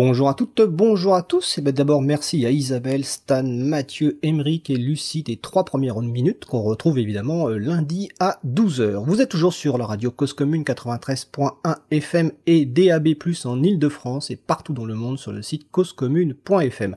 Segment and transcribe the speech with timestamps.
[0.00, 1.58] Bonjour à toutes, bonjour à tous.
[1.58, 6.44] Et ben d'abord merci à Isabelle, Stan, Mathieu, Emeric et Lucie des trois premières minutes
[6.44, 9.04] qu'on retrouve évidemment euh, lundi à 12h.
[9.04, 13.08] Vous êtes toujours sur la radio Cause Commune 93.1 FM et DAB+
[13.44, 16.94] en Ile-de-France et partout dans le monde sur le site causecommune.fm.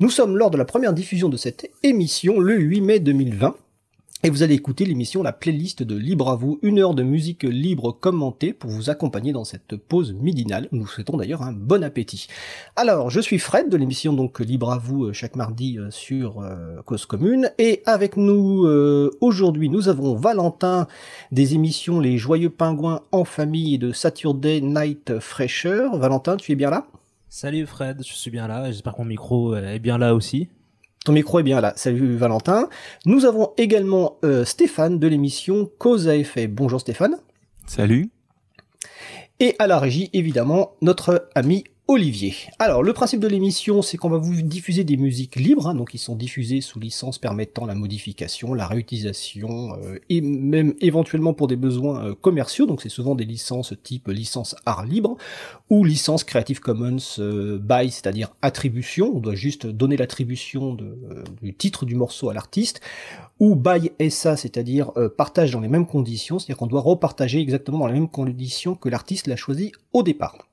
[0.00, 3.54] Nous sommes lors de la première diffusion de cette émission le 8 mai 2020.
[4.22, 7.42] Et vous allez écouter l'émission La playlist de Libre à vous, une heure de musique
[7.42, 10.68] libre commentée pour vous accompagner dans cette pause midinale.
[10.72, 12.26] Nous vous souhaitons d'ailleurs un bon appétit.
[12.76, 16.42] Alors, je suis Fred de l'émission donc Libre à vous euh, chaque mardi euh, sur
[16.42, 17.50] euh, Cause Commune.
[17.56, 18.68] Et avec nous
[19.22, 20.86] aujourd'hui, nous avons Valentin
[21.32, 25.88] des émissions Les Joyeux Pingouins en famille de Saturday Night Fresher.
[25.94, 26.86] Valentin, tu es bien là?
[27.30, 28.70] Salut Fred, je suis bien là.
[28.70, 30.50] J'espère que mon micro est bien là aussi.
[31.04, 31.72] Ton micro est bien là.
[31.76, 32.68] Salut Valentin.
[33.06, 36.46] Nous avons également euh, Stéphane de l'émission Cause à effet.
[36.46, 37.16] Bonjour Stéphane.
[37.66, 38.10] Salut.
[39.38, 42.36] Et à la régie, évidemment, notre ami Olivier.
[42.60, 45.92] Alors, le principe de l'émission, c'est qu'on va vous diffuser des musiques libres, hein, donc
[45.92, 51.48] ils sont diffusées sous licence permettant la modification, la réutilisation, euh, et même éventuellement pour
[51.48, 55.16] des besoins euh, commerciaux, donc c'est souvent des licences type licence art libre,
[55.68, 60.76] ou licence Creative Commons euh, by, c'est-à-dire attribution, on doit juste donner l'attribution
[61.42, 62.80] du titre du morceau à l'artiste,
[63.40, 67.88] ou by SA, c'est-à-dire partage dans les mêmes conditions, c'est-à-dire qu'on doit repartager exactement dans
[67.88, 70.49] les mêmes conditions que l'artiste l'a choisi au départ.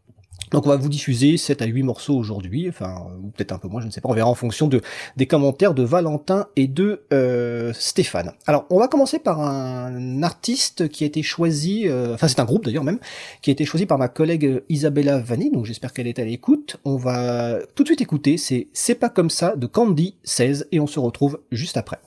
[0.51, 3.81] Donc on va vous diffuser 7 à 8 morceaux aujourd'hui, enfin peut-être un peu moins,
[3.81, 4.81] je ne sais pas, on verra en fonction de
[5.17, 8.31] des commentaires de Valentin et de euh, Stéphane.
[8.45, 12.45] Alors on va commencer par un artiste qui a été choisi, euh, enfin c'est un
[12.45, 12.99] groupe d'ailleurs même,
[13.41, 16.77] qui a été choisi par ma collègue Isabella Vanni, donc j'espère qu'elle est à l'écoute.
[16.85, 20.79] On va tout de suite écouter, c'est C'est pas comme ça de Candy 16 et
[20.79, 21.99] on se retrouve juste après.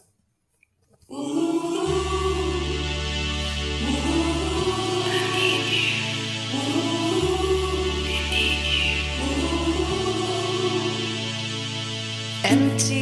[12.50, 12.99] Empty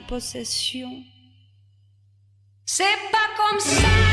[0.00, 1.02] possession.
[2.64, 4.05] C'est pas comme ça.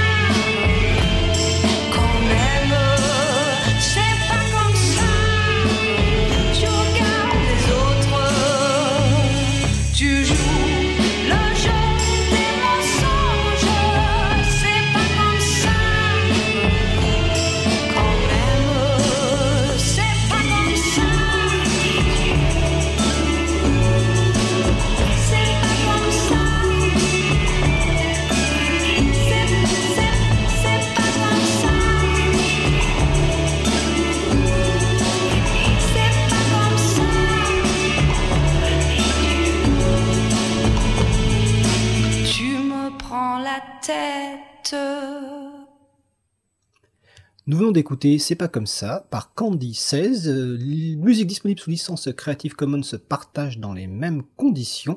[47.45, 50.57] Nous venons d'écouter C'est pas comme ça par Candy 16, euh,
[50.95, 54.95] musique disponible sous licence Creative Commons se partage dans les mêmes conditions.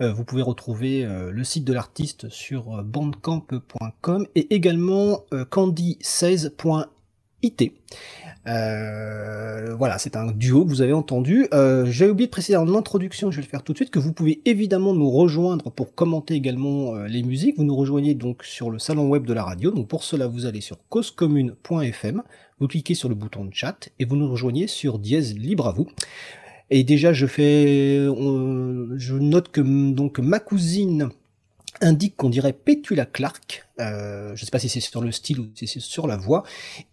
[0.00, 5.44] Euh, vous pouvez retrouver euh, le site de l'artiste sur euh, bandcamp.com et également euh,
[5.44, 7.74] candy16.it.
[8.46, 11.46] Euh, voilà, c'est un duo que vous avez entendu.
[11.54, 13.98] Euh, J'ai oublié de préciser en introduction, je vais le faire tout de suite, que
[13.98, 17.56] vous pouvez évidemment nous rejoindre pour commenter également euh, les musiques.
[17.56, 19.70] Vous nous rejoignez donc sur le salon web de la radio.
[19.70, 22.22] Donc pour cela, vous allez sur causecommune.fm,
[22.60, 25.72] vous cliquez sur le bouton de chat et vous nous rejoignez sur dièse libre à
[25.72, 25.88] vous.
[26.70, 31.10] Et déjà, je fais, je note que donc ma cousine
[31.84, 33.66] indique qu'on dirait Petula Clark.
[33.80, 36.16] Euh, je ne sais pas si c'est sur le style ou si c'est sur la
[36.16, 36.42] voix.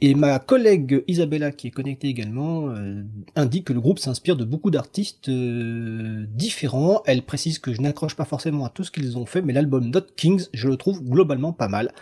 [0.02, 3.04] Et ma collègue Isabella, qui est connectée également, euh,
[3.36, 7.02] indique que le groupe s'inspire de beaucoup d'artistes euh, différents.
[7.06, 9.90] Elle précise que je n'accroche pas forcément à tout ce qu'ils ont fait, mais l'album
[9.90, 11.94] Not Kings, je le trouve globalement pas mal.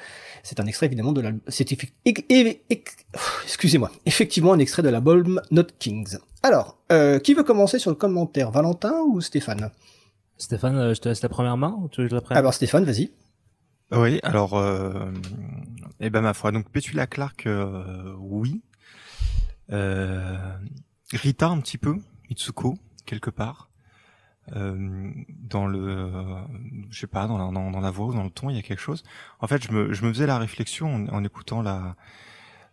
[0.41, 1.41] C'est un extrait évidemment de l'album.
[3.43, 6.17] Excusez-moi, effectivement un extrait de l'album Not Kings.
[6.41, 6.77] Alors,
[7.21, 9.69] qui veut commencer sur le commentaire, Valentin ou Stéphane?
[10.39, 12.37] Stéphane, euh, je te laisse la première main ou tu veux que je la prenne?
[12.37, 13.11] Alors Stéphane, vas-y.
[13.91, 15.11] Oui, alors, euh,
[15.99, 18.61] eh ben ma foi, donc Petula Clark, euh, oui.
[19.71, 20.37] Euh,
[21.11, 21.97] Rita un petit peu,
[22.29, 23.69] Mitsuko quelque part.
[24.55, 26.11] Euh, dans le,
[26.89, 28.59] je sais pas, dans la, dans, dans la voix ou dans le ton, il y
[28.59, 29.03] a quelque chose.
[29.39, 31.95] En fait, je me, je me faisais la réflexion en, en écoutant la,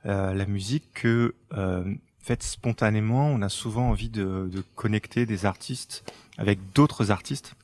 [0.06, 5.26] euh, la musique que, euh, en fait, spontanément, on a souvent envie de, de connecter
[5.26, 7.54] des artistes avec d'autres artistes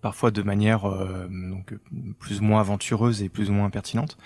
[0.00, 1.74] parfois de manière euh, donc
[2.18, 4.18] plus ou moins aventureuse et plus ou moins pertinente.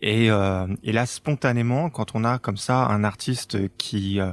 [0.00, 4.32] Et, euh, et là, spontanément, quand on a comme ça un artiste qui euh,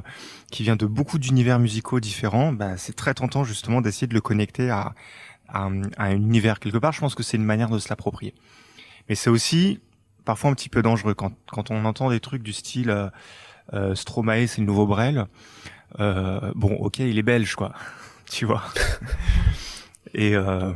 [0.50, 4.20] qui vient de beaucoup d'univers musicaux différents, bah, c'est très tentant justement d'essayer de le
[4.20, 4.94] connecter à,
[5.48, 6.92] à, à un univers quelque part.
[6.92, 8.34] Je pense que c'est une manière de se l'approprier.
[9.08, 9.80] Mais c'est aussi
[10.26, 13.08] parfois un petit peu dangereux quand quand on entend des trucs du style euh,
[13.72, 15.26] euh, Stromae, c'est le nouveau Brel.
[16.00, 17.72] Euh, bon, ok, il est belge, quoi.
[18.32, 18.62] Tu vois.
[20.14, 20.72] Et euh,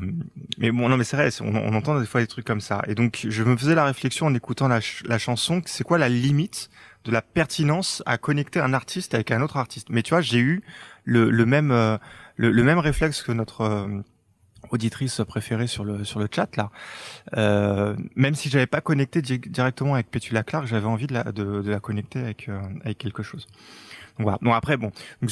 [0.58, 2.82] mais bon non mais c'est vrai, on, on entend des fois des trucs comme ça.
[2.87, 5.99] Et donc je me faisais la réflexion en écoutant la, ch- la chanson, c'est quoi
[5.99, 6.70] la limite
[7.05, 9.88] de la pertinence à connecter un artiste avec un autre artiste?
[9.91, 10.62] Mais tu vois, j'ai eu
[11.05, 11.99] le, le même euh,
[12.37, 13.87] le, le même réflexe que notre euh,
[14.70, 16.70] auditrice préférée sur le sur le chat là.
[17.37, 21.25] Euh, même si j'avais pas connecté di- directement avec Petula Clark, j'avais envie de la
[21.25, 22.49] de, de la connecter avec
[22.85, 23.47] avec quelque chose.
[24.19, 24.38] Donc voilà.
[24.43, 24.93] Bon après bon.
[25.23, 25.31] donc,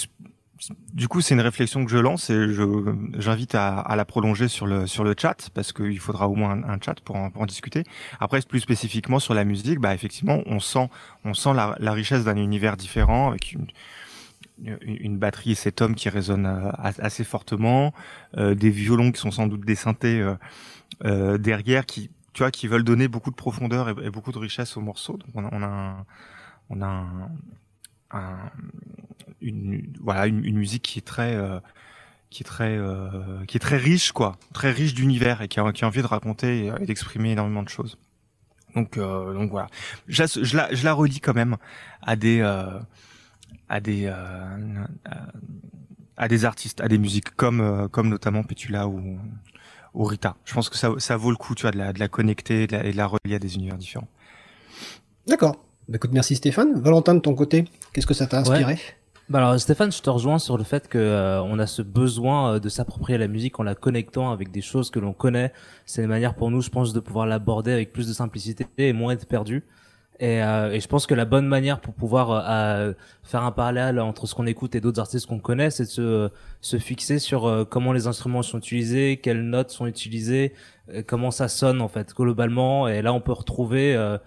[0.92, 4.48] du coup, c'est une réflexion que je lance et je j'invite à, à la prolonger
[4.48, 7.30] sur le sur le chat parce qu'il faudra au moins un, un chat pour en,
[7.30, 7.84] pour en discuter.
[8.20, 10.88] Après, plus spécifiquement sur la musique, bah effectivement, on sent
[11.24, 13.66] on sent la, la richesse d'un univers différent avec une
[14.62, 17.92] une batterie et cet homme qui résonne euh, as- assez fortement,
[18.36, 20.36] euh, des violons qui sont sans doute des synthés euh,
[21.04, 24.76] euh, derrière qui tu vois qui veulent donner beaucoup de profondeur et, beaucoup de richesse
[24.76, 25.16] au morceau.
[25.16, 26.06] Donc on a, on a
[26.70, 27.04] on a
[28.14, 28.50] un-
[29.40, 31.60] une voilà une, musique qui est très euh,
[32.30, 35.72] qui est très euh, qui est très riche quoi, très riche d'univers et qui a,
[35.72, 37.98] qui a envie de raconter et, et d'exprimer énormément de choses.
[38.74, 39.68] Donc euh, donc voilà,
[40.08, 40.22] je,
[40.56, 41.56] la- je la relis quand même
[42.02, 42.78] à des euh,
[43.68, 44.84] à des euh,
[46.16, 49.18] à- des artistes, à des musiques comme euh, comme notamment Petula ou
[49.94, 50.36] ou Rita.
[50.44, 52.66] Je pense que ça ça vaut le coup tu vois de la la connecter et
[52.92, 54.08] de la relier à des univers différents.
[55.26, 55.56] D'accord.
[55.88, 56.80] Bah, écoute, merci Stéphane.
[56.80, 58.78] Valentin, de ton côté, qu'est-ce que ça t'a inspiré?
[59.30, 62.54] Bah alors Stéphane, je te rejoins sur le fait que euh, on a ce besoin
[62.54, 65.50] euh, de s'approprier la musique en la connectant avec des choses que l'on connaît.
[65.86, 68.92] C'est une manière pour nous, je pense, de pouvoir l'aborder avec plus de simplicité et
[68.92, 69.64] moins être perdu.
[70.20, 72.42] Et, euh, et je pense que la bonne manière pour pouvoir euh,
[72.90, 75.88] euh, faire un parallèle entre ce qu'on écoute et d'autres artistes qu'on connaît, c'est de
[75.88, 80.52] se, se fixer sur euh, comment les instruments sont utilisés, quelles notes sont utilisées,
[80.92, 82.88] euh, comment ça sonne en fait globalement.
[82.88, 84.18] Et là, on peut retrouver euh,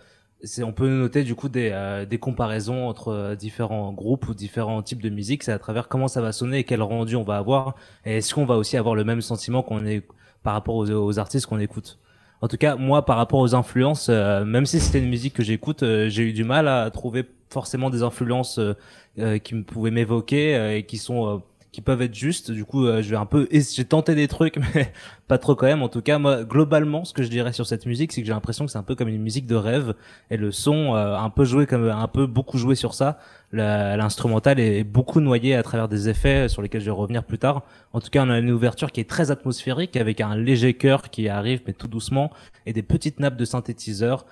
[0.62, 4.82] on peut noter du coup des, euh, des comparaisons entre euh, différents groupes ou différents
[4.82, 5.44] types de musique.
[5.44, 7.76] C'est à travers comment ça va sonner et quel rendu on va avoir.
[8.06, 10.04] Et est-ce qu'on va aussi avoir le même sentiment qu'on est
[10.44, 12.00] par rapport aux, artistes qu'on écoute?
[12.42, 15.44] En tout cas moi par rapport aux influences euh, même si c'était une musique que
[15.44, 19.92] j'écoute euh, j'ai eu du mal à trouver forcément des influences euh, qui me pouvaient
[19.92, 21.42] m'évoquer et qui sont
[21.78, 22.50] qui peuvent être justes.
[22.50, 24.92] Du coup euh, je vais un peu j'ai tenté des trucs mais
[25.28, 25.84] pas trop quand même.
[25.84, 28.34] En tout cas moi globalement ce que je dirais sur cette musique c'est que j'ai
[28.34, 29.94] l'impression que c'est un peu comme une musique de rêve.
[30.32, 33.20] Et le son euh, un peu joué comme un peu beaucoup joué sur ça.
[33.52, 37.62] L'instrumental est beaucoup noyé à travers des effets sur lesquels je vais revenir plus tard.
[37.94, 41.12] En tout cas on a une ouverture qui est très atmosphérique avec un léger chœur
[41.12, 42.32] qui arrive mais tout doucement
[42.66, 44.26] et des petites nappes de synthétiseurs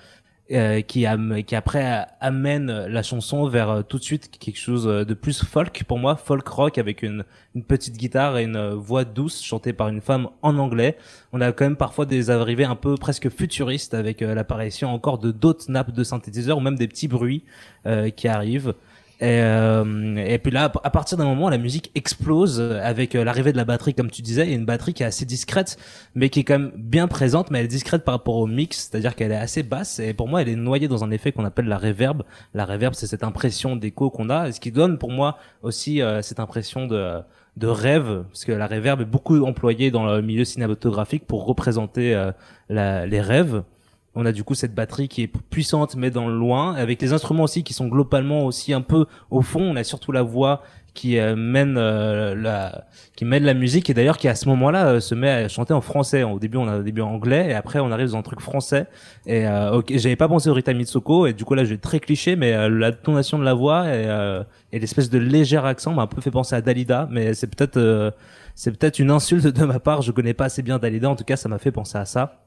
[0.52, 1.06] euh, qui,
[1.48, 5.44] qui après amène la chanson vers euh, tout de suite quelque chose euh, de plus
[5.44, 7.26] folk pour moi, folk rock avec une,
[7.56, 10.98] une petite guitare et une euh, voix douce chantée par une femme en anglais.
[11.32, 15.18] On a quand même parfois des arrivées un peu presque futuristes avec euh, l'apparition encore
[15.18, 17.44] de d'autres nappes de synthétiseurs ou même des petits bruits
[17.88, 18.76] euh, qui arrivent.
[19.22, 23.52] Et, euh, et puis là, à partir d'un moment, la musique explose avec euh, l'arrivée
[23.54, 24.42] de la batterie, comme tu disais.
[24.42, 25.78] A une batterie qui est assez discrète,
[26.16, 28.90] mais qui est quand même bien présente, mais elle est discrète par rapport au mix,
[28.90, 30.00] c'est-à-dire qu'elle est assez basse.
[30.00, 32.24] Et pour moi, elle est noyée dans un effet qu'on appelle la reverb.
[32.54, 36.02] La reverb, c'est cette impression d'écho qu'on a, et ce qui donne pour moi aussi
[36.02, 37.22] euh, cette impression de
[37.58, 42.14] de rêve, parce que la reverb est beaucoup employée dans le milieu cinématographique pour représenter
[42.14, 42.34] euh,
[42.68, 43.64] la- les rêves
[44.16, 47.14] on a du coup cette batterie qui est puissante mais dans le loin avec les
[47.14, 49.62] instruments aussi qui sont globalement aussi un peu au fond.
[49.62, 50.64] On a surtout la voix
[50.96, 53.90] qui euh, mène euh, la qui mène la musique.
[53.90, 56.24] Et d'ailleurs qui à ce moment-là euh, se met à chanter en français.
[56.24, 58.40] Au début on a au début en anglais et après on arrive dans un truc
[58.40, 58.88] français.
[59.28, 61.28] Et ok j'avais pas pensé au Rita Mitsoko.
[61.28, 65.10] Et du coup là être très cliché mais la tonation de la voix et, l'espèce
[65.10, 67.08] de léger accent m'a un peu fait penser à Dalida.
[67.12, 68.14] Mais c'est peut-être
[68.56, 70.02] c'est peut-être une insulte de ma part.
[70.02, 71.10] Je connais pas assez bien Dalida.
[71.10, 72.45] En tout cas ça m'a fait penser à ça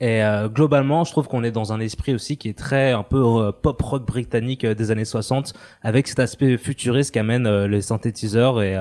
[0.00, 3.02] et euh, globalement, je trouve qu'on est dans un esprit aussi qui est très un
[3.02, 5.52] peu euh, pop rock britannique euh, des années 60,
[5.82, 8.78] avec cet aspect futuriste qu'amènent euh, les synthétiseurs et,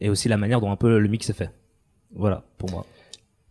[0.00, 1.50] et aussi la manière dont un peu le mix est fait.
[2.14, 2.86] Voilà, pour moi.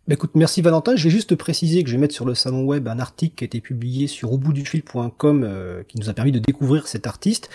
[0.08, 0.96] Bah écoute, merci Valentin.
[0.96, 3.34] Je vais juste te préciser que je vais mettre sur le salon web un article
[3.34, 7.50] qui a été publié sur auboutdufil.com euh, qui nous a permis de découvrir cet artiste.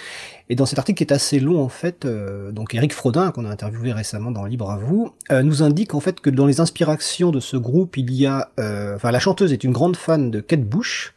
[0.50, 3.46] Et dans cet article qui est assez long en fait, euh, donc Eric Frodin, qu'on
[3.46, 6.60] a interviewé récemment dans Libre à vous, euh, nous indique en fait que dans les
[6.60, 10.30] inspirations de ce groupe, il y a, euh, enfin la chanteuse est une grande fan
[10.30, 11.16] de Kate Bush.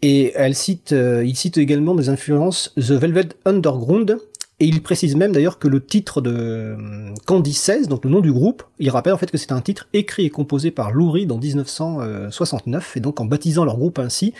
[0.00, 4.18] Et elle cite, il cite également des influences The Velvet Underground,
[4.62, 6.76] et il précise même d'ailleurs que le titre de euh,
[7.26, 9.88] Candy 16, donc le nom du groupe, il rappelle en fait que c'est un titre
[9.92, 14.34] écrit et composé par Lou Reed en 1969, et donc en baptisant leur groupe ainsi,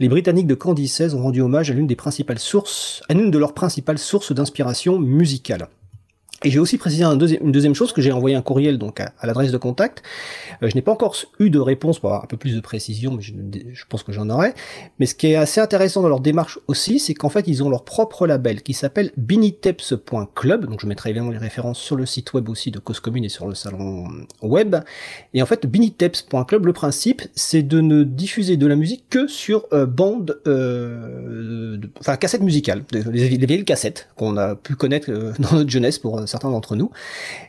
[0.00, 3.30] les Britanniques de Candy 16 ont rendu hommage à l'une des principales sources, à l'une
[3.30, 5.68] de leurs principales sources d'inspiration musicale.
[6.44, 9.50] Et j'ai aussi précisé une deuxième chose que j'ai envoyé un courriel donc à, l'adresse
[9.50, 10.02] de contact.
[10.62, 13.12] Euh, je n'ai pas encore eu de réponse pour avoir un peu plus de précision,
[13.12, 13.32] mais je,
[13.88, 14.54] pense que j'en aurai.
[15.00, 17.68] Mais ce qui est assez intéressant dans leur démarche aussi, c'est qu'en fait ils ont
[17.68, 20.66] leur propre label qui s'appelle biniteps.club.
[20.66, 23.28] Donc je mettrai évidemment les références sur le site web aussi de Cause Commune et
[23.28, 24.06] sur le salon
[24.40, 24.76] web.
[25.34, 29.66] Et en fait biniteps.club, le principe c'est de ne diffuser de la musique que sur
[29.72, 35.32] euh, bande, euh, enfin cassette musicale, les, les vieilles cassettes qu'on a pu connaître euh,
[35.38, 36.90] dans notre jeunesse pour euh, certains d'entre nous.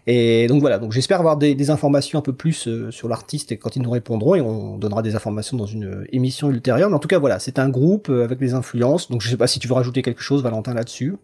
[0.08, 3.52] Et donc voilà, donc j'espère avoir des, des informations un peu plus euh, sur l'artiste
[3.52, 6.90] et quand ils nous répondront et on donnera des informations dans une euh, émission ultérieure.
[6.90, 9.10] Mais en tout cas voilà, c'est un groupe euh, avec des influences.
[9.12, 11.18] Donc je sais pas si tu veux rajouter quelque chose, Valentin, là-dessus.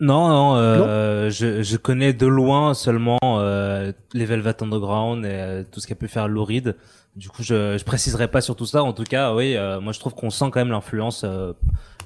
[0.00, 5.64] Non, non, euh, Je, je connais de loin seulement euh, les Velvet Underground et euh,
[5.70, 6.76] tout ce qu'a pu faire Lou Reed.
[7.14, 8.82] Du coup, je, je préciserai pas sur tout ça.
[8.82, 11.24] En tout cas, oui, moi je trouve qu'on sent quand même l'influence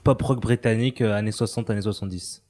[0.04, 2.42] pop rock britannique années 60, années 70.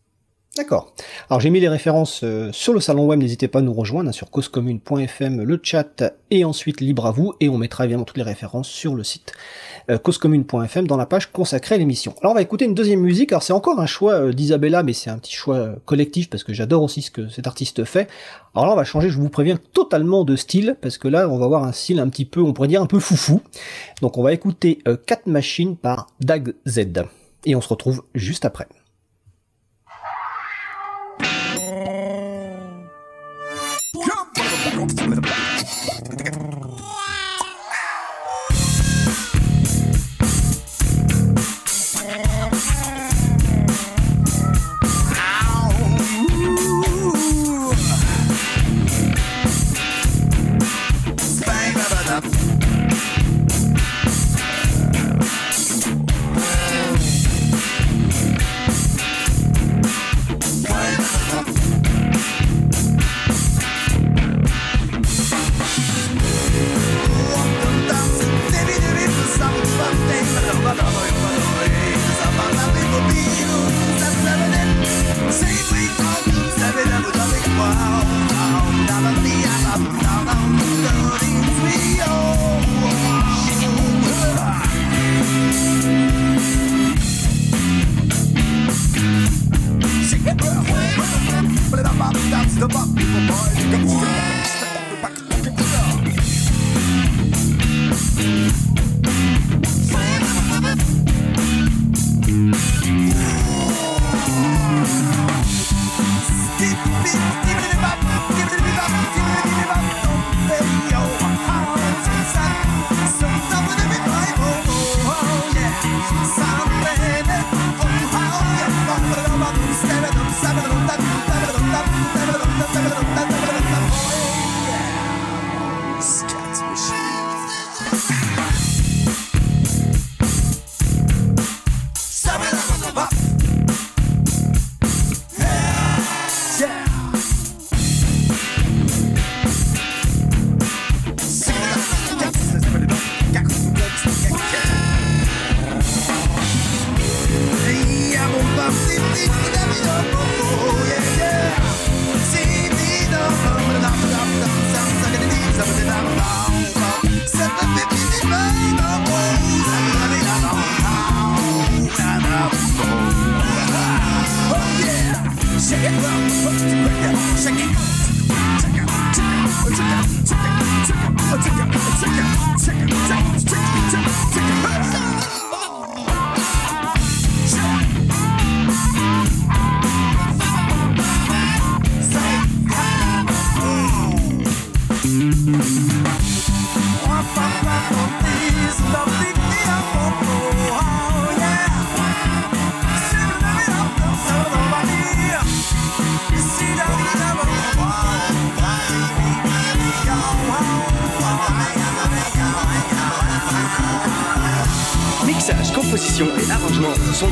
[0.57, 0.93] D'accord.
[1.31, 4.09] Alors j'ai mis les références euh, sur le salon web, n'hésitez pas à nous rejoindre
[4.09, 6.02] hein, sur causecommune.fm, le chat
[6.33, 9.35] et ensuite libre à vous, et on mettra évidemment toutes les références sur le site
[9.88, 12.14] euh, causecommune.fm dans la page consacrée à l'émission.
[12.23, 14.95] Alors on va écouter une deuxième musique, alors c'est encore un choix euh, d'Isabella, mais
[14.95, 18.09] c'est un petit choix collectif parce que j'adore aussi ce que cet artiste fait.
[18.55, 21.38] Alors là on va changer, je vous préviens, totalement de style, parce que là on
[21.38, 23.43] va avoir un style un petit peu, on pourrait dire un peu foufou.
[24.00, 26.81] Donc on va écouter Cat Machine par Dag Z.
[27.45, 28.67] Et on se retrouve juste après.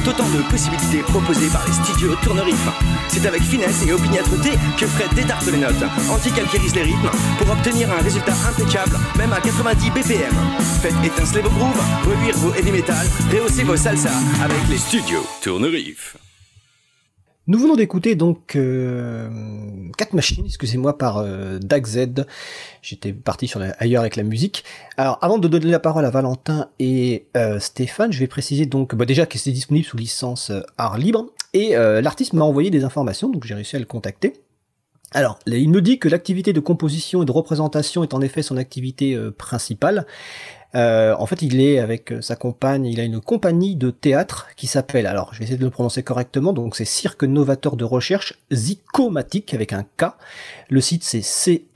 [0.09, 2.69] Autant de possibilités proposées par les studios Tournerif.
[3.09, 7.91] C'est avec finesse et opiniâtreté que Fred détarte les notes, anti-calquérise les rythmes pour obtenir
[7.91, 10.35] un résultat impeccable, même à 90 BPM.
[10.83, 16.17] Faites étinceler vos grooves, reluire vos heavy metal, rehaussez vos salsa avec les studios Tournerif.
[17.49, 19.29] Nous venons d'écouter donc euh,
[19.97, 22.27] 4 machines, excusez-moi, par euh, Dag Z.
[22.83, 24.65] J'étais parti sur ailleurs avec la musique.
[24.97, 28.97] Alors, avant de donner la parole à Valentin et euh, Stéphane, je vais préciser donc
[28.97, 31.27] bah, déjà que c'est disponible sous licence euh, art libre.
[31.53, 34.33] Et euh, l'artiste m'a envoyé des informations, donc j'ai réussi à le contacter.
[35.13, 38.57] Alors, il me dit que l'activité de composition et de représentation est en effet son
[38.57, 40.05] activité principale.
[40.77, 44.49] Euh, en fait, il est avec euh, sa compagne, il a une compagnie de théâtre
[44.57, 47.85] qui s'appelle, alors je vais essayer de le prononcer correctement, donc c'est Cirque Novateur de
[47.85, 50.13] Recherche Zicomatique avec un K.
[50.69, 51.23] Le site c'est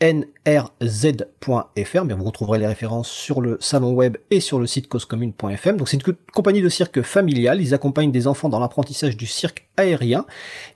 [0.01, 5.77] cnrz.fr, mais vous retrouverez les références sur le salon web et sur le site causecommune.fm.
[5.77, 9.27] Donc c'est une co- compagnie de cirque familiale, ils accompagnent des enfants dans l'apprentissage du
[9.27, 10.27] cirque aérien.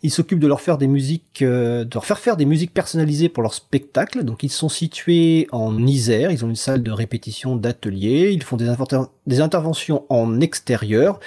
[0.03, 3.29] Ils s'occupent de leur faire des musiques, euh, de leur faire faire des musiques personnalisées
[3.29, 4.23] pour leurs spectacles.
[4.23, 8.57] Donc ils sont situés en Isère, ils ont une salle de répétition d'atelier, ils font
[8.57, 11.19] des, inter- des interventions en extérieur.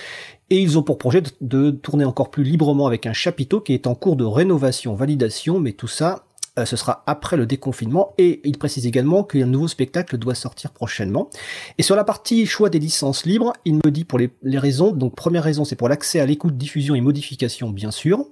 [0.49, 3.85] Et ils ont pour projet de tourner encore plus librement avec un chapiteau qui est
[3.85, 6.23] en cours de rénovation, validation, mais tout ça,
[6.57, 8.13] euh, ce sera après le déconfinement.
[8.17, 11.29] Et il précise également qu'un nouveau spectacle doit sortir prochainement.
[11.77, 14.91] Et sur la partie choix des licences libres, il me dit pour les, raisons.
[14.91, 18.25] Donc première raison, c'est pour l'accès à l'écoute, diffusion et modification, bien sûr.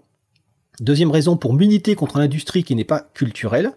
[0.81, 3.71] Deuxième raison, pour militer contre l'industrie qui n'est pas culturelle.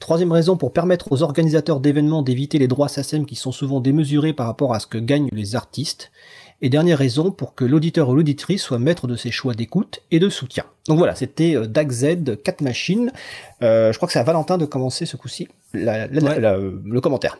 [0.00, 4.32] Troisième raison, pour permettre aux organisateurs d'événements d'éviter les droits SACEM qui sont souvent démesurés
[4.32, 6.10] par rapport à ce que gagnent les artistes.
[6.62, 10.18] Et dernière raison, pour que l'auditeur ou l'auditrice soit maître de ses choix d'écoute et
[10.20, 10.64] de soutien.
[10.88, 12.06] Donc voilà, c'était euh, DAC Z,
[12.44, 13.10] 4 machines.
[13.62, 16.40] Euh, je crois que c'est à Valentin de commencer ce coup-ci la- la- Ouais.
[16.40, 17.36] la- euh, le commentaire.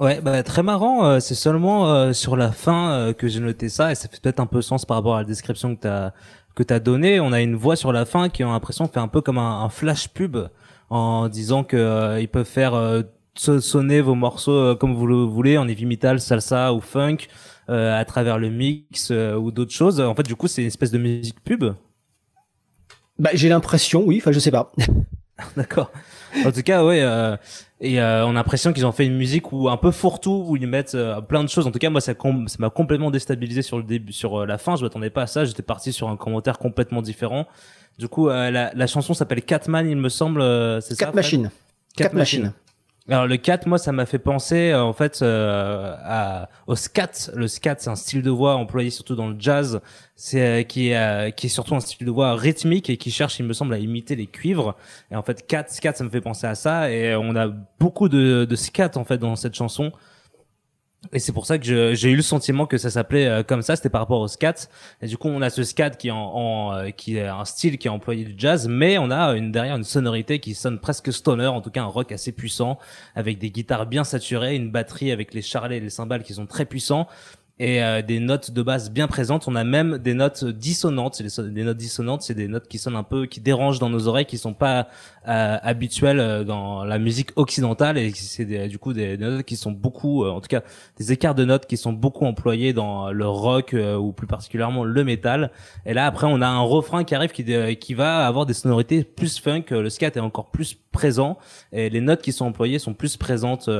[0.00, 1.04] Ouais, bah très marrant.
[1.06, 4.18] euh, c'est seulement euh, sur la fin euh, que j'ai noté ça et ça fait
[4.20, 6.12] peut-être un peu sens par rapport à la description que t'as
[6.56, 7.20] que t'as donnée.
[7.20, 9.62] On a une voix sur la fin qui a l'impression fait un peu comme un,
[9.62, 10.36] un flash pub
[10.90, 13.02] en disant que euh, ils peuvent faire euh,
[13.34, 17.18] so- sonner vos morceaux euh, comme vous le voulez en heavy metal, salsa ou funk
[17.70, 20.00] euh, à travers le mix euh, ou d'autres choses.
[20.00, 21.64] En fait, du coup, c'est une espèce de musique pub.
[23.18, 24.72] Bah, j'ai l'impression, oui, enfin je sais pas.
[25.56, 25.90] D'accord.
[26.44, 27.00] En tout cas, ouais.
[27.02, 27.36] euh,
[27.80, 30.56] et euh, on a l'impression qu'ils ont fait une musique où un peu fourre-tout où
[30.56, 31.66] ils mettent euh, plein de choses.
[31.66, 34.46] En tout cas, moi, ça com- ça m'a complètement déstabilisé sur le début, sur euh,
[34.46, 34.76] la fin.
[34.76, 35.44] Je m'attendais pas à ça.
[35.44, 37.46] J'étais parti sur un commentaire complètement différent.
[37.98, 40.40] Du coup, euh, la, la chanson s'appelle Catman, il me semble.
[40.82, 41.14] c'est ça 4 Fred?
[41.16, 41.50] Machines.
[41.96, 42.52] Cat 4 machines.
[43.06, 47.30] Alors le cat, moi, ça m'a fait penser euh, en fait euh, à, au scat.
[47.34, 49.82] Le scat, c'est un style de voix employé surtout dans le jazz,
[50.16, 53.10] c'est euh, qui est euh, qui est surtout un style de voix rythmique et qui
[53.10, 54.74] cherche, il me semble, à imiter les cuivres.
[55.10, 56.90] Et en fait, cat, scat, ça me fait penser à ça.
[56.90, 59.92] Et on a beaucoup de, de scat en fait dans cette chanson.
[61.12, 63.76] Et c'est pour ça que j'ai eu le sentiment que ça s'appelait euh, comme ça,
[63.76, 64.68] c'était par rapport au scat.
[65.02, 67.44] Et du coup, on a ce scat qui est, en, en, euh, qui est un
[67.44, 70.78] style qui est employé du jazz, mais on a une, derrière une sonorité qui sonne
[70.78, 72.78] presque stoner, en tout cas un rock assez puissant,
[73.14, 76.46] avec des guitares bien saturées, une batterie avec les charlets et les cymbales qui sont
[76.46, 77.06] très puissants,
[77.58, 79.46] et euh, des notes de basse bien présentes.
[79.46, 81.14] On a même des notes dissonantes.
[81.14, 84.08] C'est des, notes dissonantes, c'est des notes qui sonnent un peu, qui dérangent dans nos
[84.08, 84.88] oreilles, qui sont pas
[85.26, 89.70] euh, habituelles euh, dans la musique occidentale, et c'est du coup des, notes qui sont
[89.70, 90.60] beaucoup, euh, en tout cas
[90.98, 94.84] des écarts de notes qui sont beaucoup employés dans le rock euh, ou plus particulièrement
[94.84, 95.50] le métal.
[95.86, 97.44] Et là après on a un refrain qui arrive qui,
[97.78, 99.64] qui va avoir des sonorités plus funk.
[99.70, 101.38] Le scat est encore plus présent
[101.72, 103.70] et les notes qui sont employées sont plus présentes.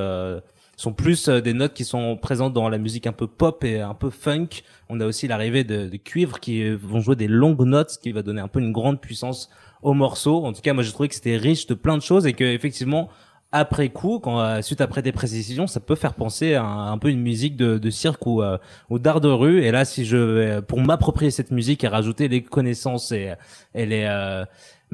[0.77, 3.81] Sont plus euh, des notes qui sont présentes dans la musique un peu pop et
[3.81, 4.49] un peu funk.
[4.89, 8.13] On a aussi l'arrivée de, cuivres qui euh, vont jouer des longues notes, ce qui
[8.13, 9.51] va donner un peu une grande puissance
[9.83, 10.45] au morceau.
[10.45, 12.45] En tout cas, moi, j'ai trouvé que c'était riche de plein de choses et que
[12.45, 13.11] effectivement,
[13.57, 17.09] après coup, quand euh, suite après des précisions, ça peut faire penser à un, peu
[17.09, 18.59] une musique de, cirque ou, euh,
[18.91, 19.63] d'art de rue.
[19.63, 23.35] Et là, si je pour m'approprier cette musique et rajouter les connaissances et,
[23.77, 24.45] et les euh,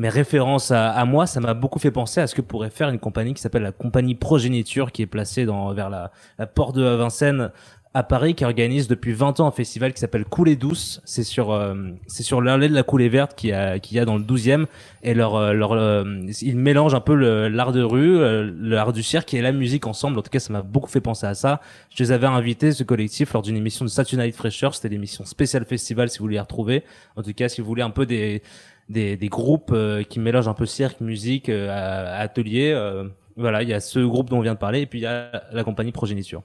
[0.01, 2.89] mes références à, à moi, ça m'a beaucoup fait penser à ce que pourrait faire
[2.89, 6.75] une compagnie qui s'appelle la compagnie Progéniture, qui est placée dans vers la, la porte
[6.75, 7.51] de Vincennes
[7.93, 11.01] à Paris qui organise depuis 20 ans un festival qui s'appelle Coulée douce.
[11.05, 11.75] C'est sur euh,
[12.07, 14.67] c'est sur l'allée de la Coulée verte qui a qui a dans le 12e
[15.03, 16.05] et leur euh, leur euh,
[16.41, 17.15] ils mélangent un peu
[17.49, 20.19] l'art de rue, euh, l'art du cirque et la musique ensemble.
[20.19, 21.61] En tout cas, ça m'a beaucoup fait penser à ça.
[21.93, 25.25] Je les avais invités ce collectif lors d'une émission de Saturday Night Fresher, c'était l'émission
[25.25, 26.85] spéciale festival si vous voulez les retrouver.
[27.17, 28.43] En tout cas, si vous voulez un peu des
[28.91, 32.73] des, des groupes euh, qui mélangent un peu cirque, musique, euh, atelier.
[32.73, 35.03] euh, voilà, il y a ce groupe dont on vient de parler et puis il
[35.03, 36.43] y a la compagnie Progéniture.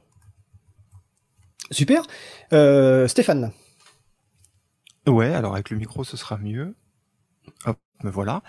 [1.72, 2.04] Super.
[2.54, 3.52] Euh, Stéphane.
[5.08, 6.76] Ouais, alors avec le micro, ce sera mieux.
[7.66, 8.44] Hop, me voilà.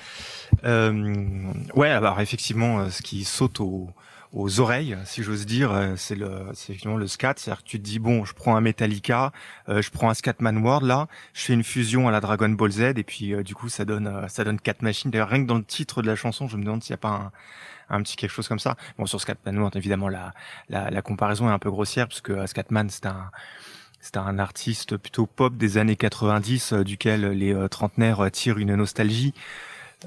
[0.64, 3.90] Euh, ouais, alors effectivement, ce qui saute aux,
[4.32, 7.34] aux oreilles, si j'ose dire, euh, c'est le, c'est effectivement le scat.
[7.36, 9.32] C'est-à-dire que tu te dis bon, je prends un Metallica,
[9.68, 12.70] euh, je prends un Scatman World là, je fais une fusion à la Dragon Ball
[12.70, 15.10] Z et puis euh, du coup ça donne, euh, ça donne quatre machines.
[15.10, 16.98] D'ailleurs, rien que dans le titre de la chanson, je me demande s'il n'y a
[16.98, 17.32] pas
[17.88, 18.76] un, un petit quelque chose comme ça.
[18.98, 20.32] Bon, sur Scatman World, évidemment, la,
[20.68, 23.30] la, la comparaison est un peu grossière parce que euh, Scatman, c'est un
[24.00, 29.34] c'était un artiste plutôt pop des années 90, euh, duquel les trentenaires tirent une nostalgie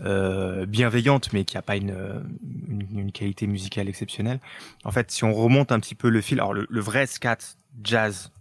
[0.03, 2.19] euh, bienveillante, mais qui a pas une, euh,
[2.67, 4.39] une, une qualité musicale exceptionnelle.
[4.83, 7.37] En fait, si on remonte un petit peu le fil, alors le, le vrai scat
[7.83, 8.31] jazz,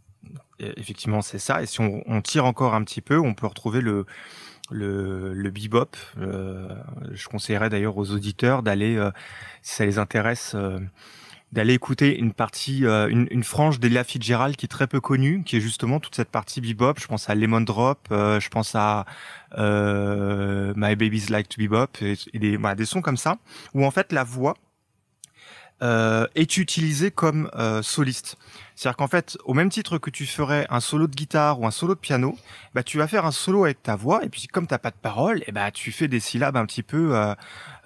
[0.60, 1.62] euh, effectivement, c'est ça.
[1.62, 4.06] Et si on, on tire encore un petit peu, on peut retrouver le
[4.70, 5.96] le, le bebop.
[6.18, 6.68] Euh,
[7.12, 9.02] je conseillerais d'ailleurs aux auditeurs d'aller,
[9.62, 10.54] si ça les intéresse,
[11.52, 15.42] d'aller écouter une partie, euh, une, une frange d'Elia Fitzgerald qui est très peu connue,
[15.44, 16.94] qui est justement toute cette partie bebop.
[17.00, 19.06] Je pense à Lemon Drop, euh, je pense à
[19.56, 23.38] euh, My Baby's Like to Bebop et, des, voilà, des sons comme ça,
[23.72, 24.56] où en fait la voix
[25.80, 28.36] euh, est utilisée comme euh, soliste.
[28.74, 31.70] C'est-à-dire qu'en fait, au même titre que tu ferais un solo de guitare ou un
[31.70, 32.36] solo de piano,
[32.74, 34.96] bah tu vas faire un solo avec ta voix et puis comme t'as pas de
[35.00, 37.16] parole, et bah tu fais des syllabes un petit peu,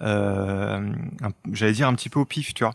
[0.01, 0.93] euh,
[1.51, 2.73] j'allais dire un petit peu au pif, tu vois.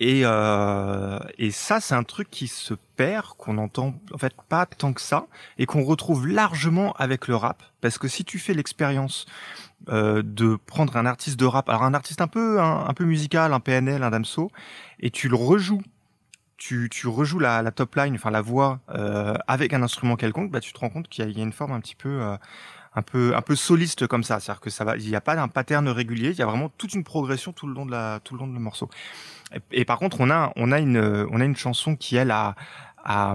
[0.00, 4.66] Et, euh, et ça, c'est un truc qui se perd, qu'on entend en fait pas
[4.66, 5.26] tant que ça,
[5.58, 7.62] et qu'on retrouve largement avec le rap.
[7.80, 9.26] Parce que si tu fais l'expérience
[9.88, 13.52] euh, de prendre un artiste de rap, alors un artiste un peu un, peu musical,
[13.52, 14.50] un PNL, un Damso,
[14.98, 15.82] et tu le rejoues,
[16.56, 20.50] tu, tu rejoues la, la top line, enfin la voix euh, avec un instrument quelconque,
[20.50, 22.36] bah tu te rends compte qu'il y, y a une forme un petit peu euh,
[22.96, 25.34] un peu un peu soliste comme ça, c'est-à-dire que ça va, il n'y a pas
[25.36, 28.20] d'un pattern régulier, il y a vraiment toute une progression tout le long de la
[28.22, 28.88] tout le long de le morceau.
[29.72, 30.98] Et, par contre, on a on a une
[31.30, 32.54] on a une chanson qui elle a,
[33.04, 33.34] a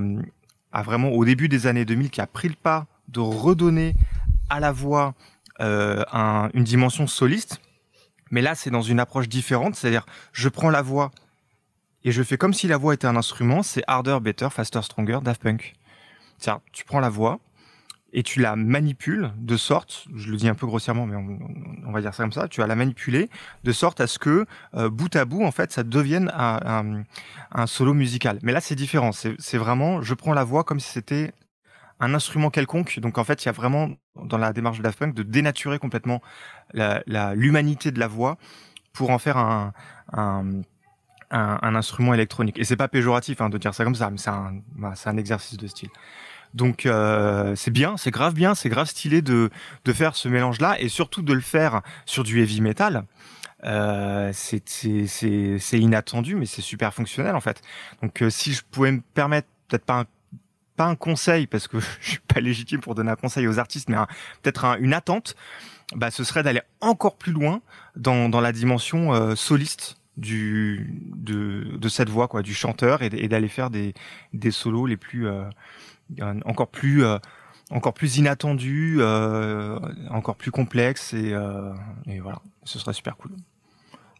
[0.72, 3.96] a vraiment au début des années 2000 qui a pris le pas de redonner
[4.50, 5.14] à la voix
[5.62, 7.60] euh, un- une dimension soliste.
[8.32, 11.12] Mais là, c'est dans une approche différente, c'est-à-dire je prends la voix
[12.06, 13.62] et je fais comme si la voix était un instrument.
[13.64, 15.74] C'est harder, better, faster, stronger, Daft Punk.
[16.38, 17.40] C'est-à-dire, tu prends la voix
[18.14, 22.02] et tu la manipules de sorte, je le dis un peu grossièrement, mais on, va
[22.02, 23.30] dire ça comme ça, tu vas la manipuler
[23.64, 24.46] de sorte à ce que
[24.76, 28.40] euh, bout à bout, en fait, ça devienne un, solo musical.
[28.42, 29.12] Mais là, c'est différent.
[29.12, 31.34] C'est vraiment, je prends la voix comme si c'était
[32.00, 33.00] un instrument quelconque.
[33.00, 35.80] Donc, en fait, il y a vraiment, dans la démarche de Daft Punk, de dénaturer
[35.80, 36.22] complètement
[36.74, 38.38] l'humanité de la voix
[38.94, 39.74] pour en faire un,
[41.32, 42.58] instrument électronique.
[42.58, 44.62] Et c'est pas péjoratif hein, de dire ça comme ça, mais c'est un,
[45.06, 45.90] un exercice de style.
[46.54, 49.50] Donc euh, c'est bien, c'est grave bien, c'est grave stylé de,
[49.86, 53.06] de faire ce mélange-là et surtout de le faire sur du heavy metal.
[53.66, 54.64] Euh, c'est
[55.74, 57.62] inattendu, mais c'est super fonctionnel en fait.
[58.02, 60.06] Donc euh, si je pouvais me permettre, peut-être pas un,
[60.76, 63.90] pas un conseil parce que je suis pas légitime pour donner un conseil aux artistes,
[63.90, 64.08] mais un-
[64.42, 65.36] peut-être un- une attente,
[65.96, 67.62] bah ce serait d'aller encore plus loin
[67.96, 73.10] dans dans la dimension euh, soliste du de de cette voix quoi, du chanteur et,
[73.10, 73.94] d'aller faire des
[74.34, 75.44] des solos les plus euh,
[76.46, 77.18] encore plus euh,
[77.72, 81.72] encore plus inattendus, euh, encore plus complexes et, euh,
[82.08, 83.32] et voilà, ce serait super cool.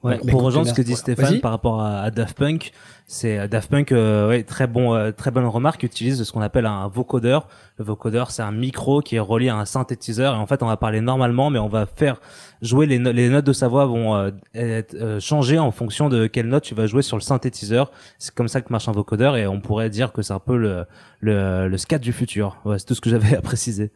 [0.02, 1.02] Ouais, Bah, pour écoute, rejoindre ce que dit voilà.
[1.02, 2.72] Stéphane par rapport à, à Daft Punk,
[3.06, 6.40] c'est euh, Daft Punk, euh, ouais, très bon, euh, très bonne remarque, utilise ce qu'on
[6.40, 7.50] appelle un vocodeur.
[7.78, 10.68] Le vocodeur, c'est un micro qui est relié à un synthétiseur et en fait, on
[10.68, 12.22] va parler normalement, mais on va faire
[12.62, 16.08] jouer les, no- les notes de sa voix vont euh, être, euh, changer en fonction
[16.08, 17.92] de quelle note tu vas jouer sur le synthétiseur.
[18.20, 20.56] C'est comme ça que marche un vocodeur et on pourrait dire que c'est un peu
[20.56, 20.86] le
[21.20, 22.56] le, le scat du futur.
[22.64, 23.92] Ouais, c'est tout ce que j'avais à préciser.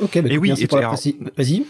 [0.00, 1.18] Ok, bah, Et oui, merci et pour la alors- précision.
[1.36, 1.64] Vas-y.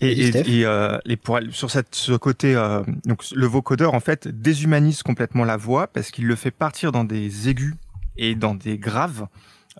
[0.00, 3.92] Et, et, et, euh, et pour aller sur cette, ce côté, euh, donc le vocodeur
[3.94, 7.74] en fait déshumanise complètement la voix parce qu'il le fait partir dans des aigus
[8.16, 9.26] et dans des graves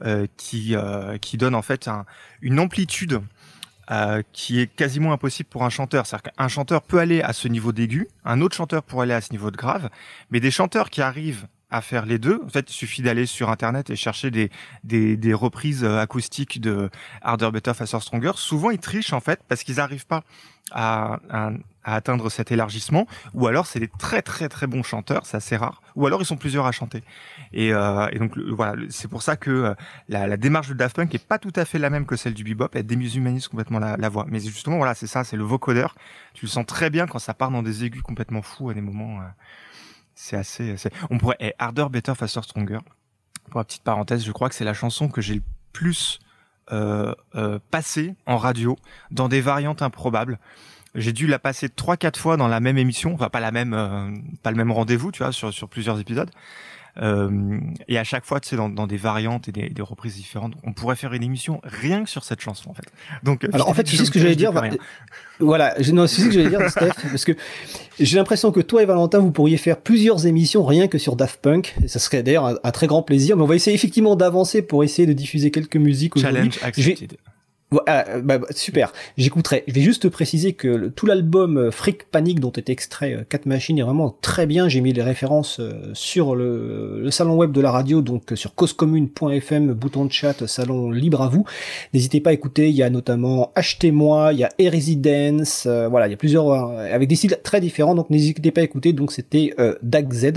[0.03, 2.05] euh, qui euh, qui donnent en fait un-
[2.43, 3.21] une amplitude
[3.91, 6.07] euh, qui est quasiment impossible pour un chanteur.
[6.07, 9.21] C'est-à-dire qu'un chanteur peut aller à ce niveau d'aigu, un autre chanteur pourrait aller à
[9.21, 9.89] ce niveau de grave,
[10.31, 12.41] mais des chanteurs qui arrivent à faire les deux.
[12.45, 14.51] En fait, il suffit d'aller sur internet et chercher des
[14.85, 16.91] des, des reprises euh, acoustiques de
[17.23, 18.33] Harder, Better, Faster, Stronger.
[18.37, 20.25] Souvent, ils trichent en fait parce qu'ils n'arrivent pas
[20.73, 21.51] à, à,
[21.85, 25.57] à, atteindre cet élargissement, ou alors c'est des très très très bons chanteurs, c'est assez
[25.57, 27.03] rare, ou alors ils sont plusieurs à chanter.
[27.53, 29.75] Et, euh, et donc voilà, c'est pour ça que euh,
[30.09, 32.35] la, la, démarche de Daft Punk est pas tout à fait la même que celle
[32.35, 34.27] du bebop, elle déshumanise complètement la, la voix.
[34.29, 35.97] Mais justement, voilà, c'est ça, c'est le vocodeur.
[36.35, 38.81] Tu le sens très bien quand ça part dans des aigus complètement fous à des
[38.81, 39.21] moments.
[39.21, 39.25] Euh,
[40.21, 40.77] c'est assez,
[41.09, 41.37] On pourrait.
[41.41, 42.81] Et Harder, Better, Faster, Stronger.
[43.51, 46.21] Pour la petite parenthèse, je crois que c'est la chanson que j'ai le plus
[46.73, 48.77] euh, euh, passée en radio
[49.11, 50.39] dans des variantes improbables.
[50.95, 53.73] J'ai dû la passer trois quatre fois dans la même émission, enfin pas la même,
[53.73, 54.11] euh,
[54.43, 56.31] pas le même rendez-vous, tu vois, sur sur plusieurs épisodes.
[56.99, 60.17] Euh, et à chaque fois, tu sais, dans, dans des variantes et des, des, reprises
[60.17, 62.87] différentes, on pourrait faire une émission rien que sur cette chanson, en fait.
[63.23, 64.53] Donc, alors en fait, tu sais ce que j'allais dire.
[65.39, 67.33] Voilà, non, c'est ce que j'allais dire, Steph, parce que
[67.99, 71.41] j'ai l'impression que toi et Valentin, vous pourriez faire plusieurs émissions rien que sur Daft
[71.41, 71.75] Punk.
[71.83, 73.37] Et ça serait d'ailleurs un, un, très grand plaisir.
[73.37, 76.19] Mais on va essayer effectivement d'avancer pour essayer de diffuser quelques musiques.
[76.19, 77.17] Challenge accepted.
[77.73, 79.63] Euh, bah, super, j'écouterai.
[79.69, 83.47] Je vais juste préciser que tout l'album euh, Freak Panic dont est extrait euh, 4
[83.47, 84.69] machines est vraiment très bien.
[84.69, 89.73] J'ai mis les références euh, sur le, salon web de la radio, donc sur causecommune.fm,
[89.73, 91.45] bouton de chat, salon libre à vous.
[91.95, 96.11] N'hésitez pas à écouter, il y a notamment Achetez-moi, il y a E-Residence, voilà, il
[96.11, 99.55] y a plusieurs, avec des styles très différents, donc n'hésitez pas à écouter, donc c'était
[99.83, 100.33] DAG Z.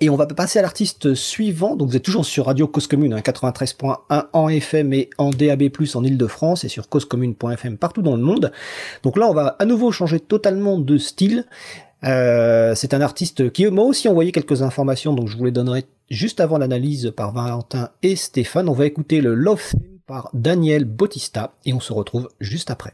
[0.00, 1.76] Et on va passer à l'artiste suivant.
[1.76, 5.64] Donc vous êtes toujours sur Radio Cause Commune, hein, 93.1 en FM et en DAB+,
[5.94, 8.52] en Ile-de-France et sur causecommune.fm partout dans le monde.
[9.02, 11.46] Donc là, on va à nouveau changer totalement de style.
[12.04, 15.84] Euh, c'est un artiste qui m'a aussi envoyé quelques informations, donc je vous les donnerai
[16.10, 18.68] juste avant l'analyse par Valentin et Stéphane.
[18.68, 22.92] On va écouter le Love Theme par Daniel Bautista et on se retrouve juste après.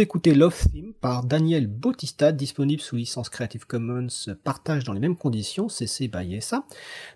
[0.00, 4.06] D'écouter Love Theme par Daniel Bautista, disponible sous licence Creative Commons,
[4.42, 6.64] partage dans les mêmes conditions, CC by SA.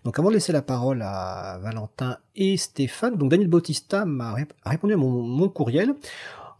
[0.05, 4.51] Donc avant de laisser la parole à Valentin et Stéphane, donc Daniel Bautista m'a rép-
[4.66, 5.94] répondu à mon, courriel.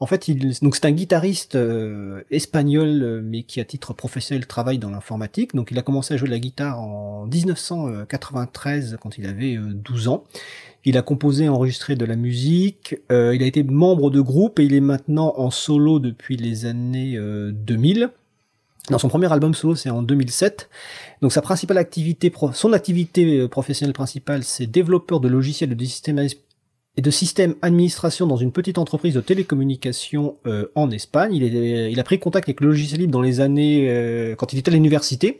[0.01, 4.91] En fait, c'est un guitariste euh, espagnol, euh, mais qui à titre professionnel travaille dans
[4.91, 5.55] l'informatique.
[5.55, 9.75] Donc il a commencé à jouer de la guitare en 1993 quand il avait euh,
[9.75, 10.25] 12 ans.
[10.85, 12.97] Il a composé et enregistré de la musique.
[13.11, 16.67] euh, il a été membre de groupe et il est maintenant en solo depuis les
[16.67, 18.11] années euh, 2000.
[18.91, 20.69] Dans son premier album solo, c'est en 2007.
[21.23, 25.85] Donc sa principale activité, son activité euh, professionnelle principale, c'est développeur de logiciels et de
[25.85, 26.19] systèmes
[26.97, 31.35] et de systèmes administration dans une petite entreprise de télécommunications euh, en Espagne.
[31.35, 34.53] Il, est- il a pris contact avec le logiciel libre dans les années euh, quand
[34.53, 35.39] il était à l'université.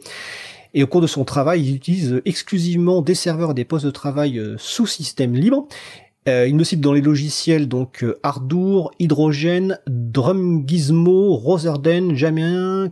[0.77, 3.91] Et au cours de son travail, il utilise exclusivement des serveurs et des postes de
[3.91, 5.67] travail euh, sous système libre.
[6.27, 12.89] Euh, il me cite dans les logiciels donc euh, Ardour, Hydrogène, Drum Gizmo, Roserden, Jamien,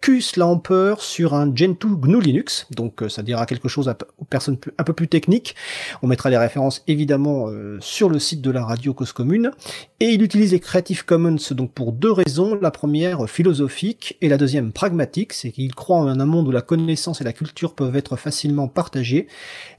[0.00, 2.66] Qslamper sur un Gentoo GNU Linux.
[2.74, 5.54] Donc euh, ça dira quelque chose aux personnes un peu plus techniques.
[6.02, 9.52] On mettra les références évidemment euh, sur le site de la radio Cause Commune.
[10.00, 12.58] Et il utilise les Creative Commons donc pour deux raisons.
[12.60, 16.62] La première philosophique et la deuxième pragmatique, c'est qu'il croit en un monde où la
[16.62, 19.28] connaissance et la culture peuvent être facilement partagées.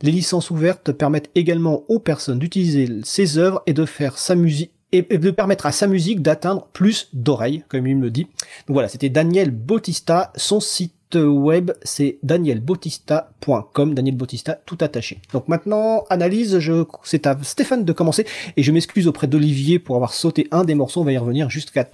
[0.01, 2.68] Les licences ouvertes permettent également aux personnes d'utiliser
[3.03, 7.10] ses œuvres et de faire sa musique et de permettre à sa musique d'atteindre plus
[7.13, 8.23] d'oreilles, comme il me dit.
[8.23, 10.32] Donc voilà, c'était Daniel Bautista.
[10.36, 13.93] Son site web, c'est danielbautista.com.
[13.93, 15.19] Daniel Bautista, tout attaché.
[15.34, 16.60] Donc maintenant, analyse,
[17.03, 18.25] c'est à Stéphane de commencer.
[18.58, 21.01] Et je m'excuse auprès d'Olivier pour avoir sauté un des morceaux.
[21.01, 21.88] On va y revenir jusqu'à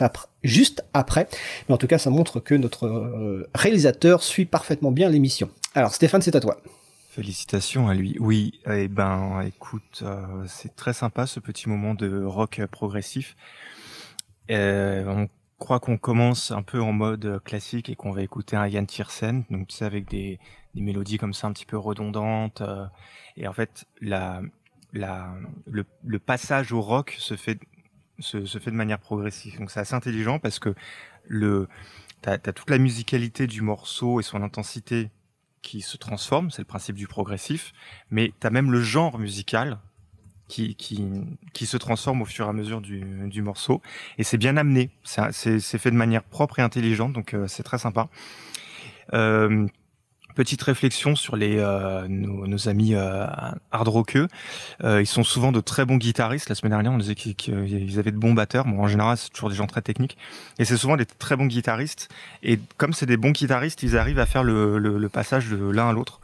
[0.43, 1.27] juste après.
[1.67, 5.49] Mais en tout cas, ça montre que notre euh, réalisateur suit parfaitement bien l'émission.
[5.73, 6.57] Alors Stéphane, c'est à toi.
[7.15, 8.17] Félicitations à lui.
[8.19, 13.37] Oui, eh ben, écoute, euh, c'est très sympa ce petit moment de rock progressif.
[14.51, 18.67] Euh, on croit qu'on commence un peu en mode classique et qu'on va écouter un
[18.67, 20.39] Yann Tiersen, donc tu sais avec des,
[20.73, 22.59] des mélodies comme ça un petit peu redondantes.
[22.59, 22.85] euh,
[23.37, 24.41] et en fait, la,
[24.91, 25.33] la,
[25.67, 27.59] le, le passage au rock se fait
[28.19, 29.57] se, se fait de manière progressive.
[29.57, 30.75] Donc c'est assez intelligent parce que
[31.27, 31.69] le
[32.21, 35.11] t'as as toute la musicalité du morceau et son intensité
[35.65, 37.73] qui se transforme, c'est le principe du progressif,
[38.11, 39.79] mais tu as même le genre musical
[40.47, 41.03] qui, qui,
[41.53, 43.81] qui se transforme au fur et à mesure du, du morceau,
[44.19, 47.79] et c'est bien amené, C'est- fait de manière propre et intelligente, donc euh, c'est très
[47.79, 48.09] sympa.
[49.13, 49.67] Euh,
[50.35, 53.25] petite réflexion sur les euh, nos, nos amis euh,
[53.71, 54.27] hard rockeux.
[54.83, 56.49] Euh, ils sont souvent de très bons guitaristes.
[56.49, 58.65] La semaine dernière, on disait qu'ils avaient de bons batteurs.
[58.65, 60.17] Bon, en général, c'est toujours des gens très techniques.
[60.59, 62.09] Et c'est souvent des très bons guitaristes.
[62.43, 65.57] Et comme c'est des bons guitaristes, ils arrivent à faire le, le, le passage de
[65.57, 66.19] l'un à l'autre.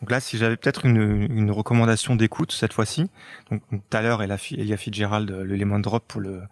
[0.00, 3.08] Donc là, si j'avais peut-être une, une recommandation d'écoute cette fois-ci,
[3.50, 6.42] donc tout à l'heure, Elia Fitzgerald, euh, le Lemon Drop pour le,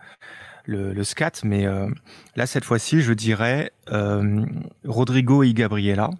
[0.64, 1.88] le, le scat, mais euh,
[2.36, 4.44] là, cette fois-ci, je dirais euh,
[4.84, 6.10] Rodrigo y Gabriela,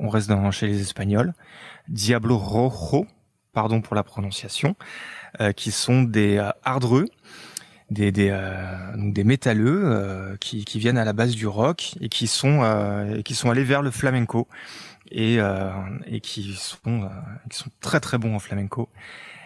[0.00, 1.32] on reste dans, chez les Espagnols,
[1.88, 3.06] Diablo Rojo,
[3.52, 4.74] pardon pour la prononciation,
[5.40, 7.06] euh, qui sont des euh, hardreux,
[7.90, 12.08] des des, euh, des métalleux euh, qui, qui viennent à la base du rock et
[12.08, 14.48] qui sont euh, qui sont allés vers le flamenco
[15.10, 15.70] et euh,
[16.06, 17.10] et qui sont
[17.50, 18.88] qui sont très très bons en flamenco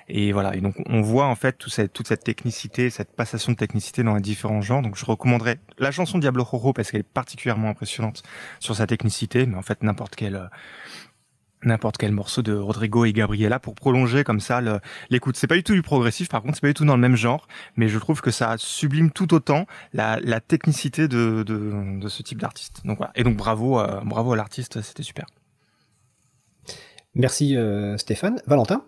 [0.09, 4.03] et voilà et donc on voit en fait toute cette technicité cette passation de technicité
[4.03, 7.69] dans les différents genres donc je recommanderais la chanson Diablo Rojo parce qu'elle est particulièrement
[7.69, 8.23] impressionnante
[8.61, 10.47] sur sa technicité mais en fait n'importe quel euh,
[11.63, 14.61] n'importe quel morceau de Rodrigo et Gabriela pour prolonger comme ça
[15.09, 15.37] l'écoute.
[15.37, 17.17] C'est pas du tout du progressif, par contre, c'est pas du tout dans le même
[17.17, 22.83] genre, mais je trouve que ça sublime tout autant la, technicité de ce type d'artiste.
[22.85, 23.13] Donc voilà.
[23.15, 25.25] Et donc bravo, euh, bravo à l'artiste, c'était super.
[27.15, 28.43] Merci euh, Stéphane.
[28.47, 28.85] Valentin?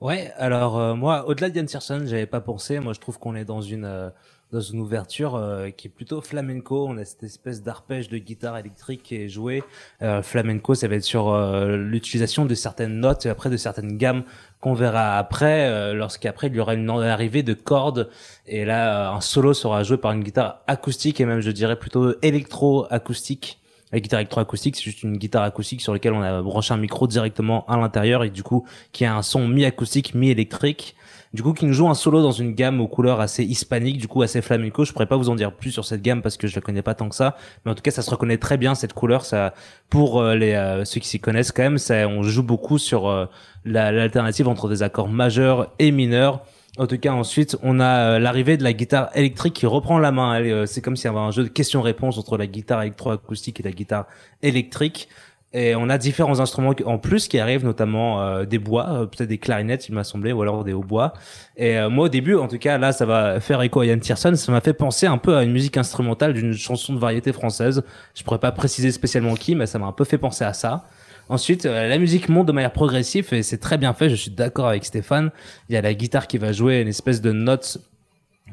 [0.00, 2.80] Ouais, alors euh, moi, au-delà de Yann j'avais pas pensé.
[2.80, 4.10] Moi, je trouve qu'on est dans une euh,
[4.52, 6.86] dans une ouverture euh, qui est plutôt flamenco.
[6.88, 9.64] On a cette espèce d'arpège de guitare électrique qui est joué.
[10.02, 13.96] Euh, flamenco, ça va être sur euh, l'utilisation de certaines notes et après de certaines
[13.98, 14.22] gammes
[14.60, 18.08] qu'on verra après, euh, lorsqu'après il y aura une arrivée de cordes
[18.46, 22.14] et là un solo sera joué par une guitare acoustique et même je dirais plutôt
[22.22, 23.60] électro-acoustique.
[23.92, 27.06] La guitare électroacoustique, c'est juste une guitare acoustique sur laquelle on a branché un micro
[27.06, 30.96] directement à l'intérieur et du coup qui a un son mi-acoustique, mi-électrique.
[31.34, 34.08] Du coup, qui nous joue un solo dans une gamme aux couleurs assez hispaniques, du
[34.08, 34.84] coup assez flamenco.
[34.84, 36.80] Je pourrais pas vous en dire plus sur cette gamme parce que je la connais
[36.82, 39.24] pas tant que ça, mais en tout cas, ça se reconnaît très bien cette couleur.
[39.24, 39.52] Ça,
[39.90, 43.06] pour euh, les euh, ceux qui s'y connaissent quand même, ça, on joue beaucoup sur
[43.08, 43.26] euh,
[43.66, 46.40] la- l'alternative entre des accords majeurs et mineurs.
[46.78, 50.12] En tout cas, ensuite, on a euh, l'arrivée de la guitare électrique qui reprend la
[50.12, 50.40] main.
[50.42, 53.62] Euh, C'est comme s'il y avait un jeu de questions-réponses entre la guitare électroacoustique et
[53.62, 54.06] la guitare
[54.42, 55.08] électrique.
[55.54, 59.38] Et on a différents instruments en plus qui arrivent, notamment euh, des bois, peut-être des
[59.38, 61.14] clarinettes, il m'a semblé, ou alors des hautbois.
[61.56, 64.34] Et moi, au début, en tout cas, là, ça va faire écho à Yann Tierson.
[64.34, 67.82] Ça m'a fait penser un peu à une musique instrumentale d'une chanson de variété française.
[68.14, 70.84] Je pourrais pas préciser spécialement qui, mais ça m'a un peu fait penser à ça.
[71.28, 74.08] Ensuite, euh, la musique monte de manière progressive et c'est très bien fait.
[74.08, 75.30] Je suis d'accord avec Stéphane.
[75.68, 77.78] Il y a la guitare qui va jouer une espèce de note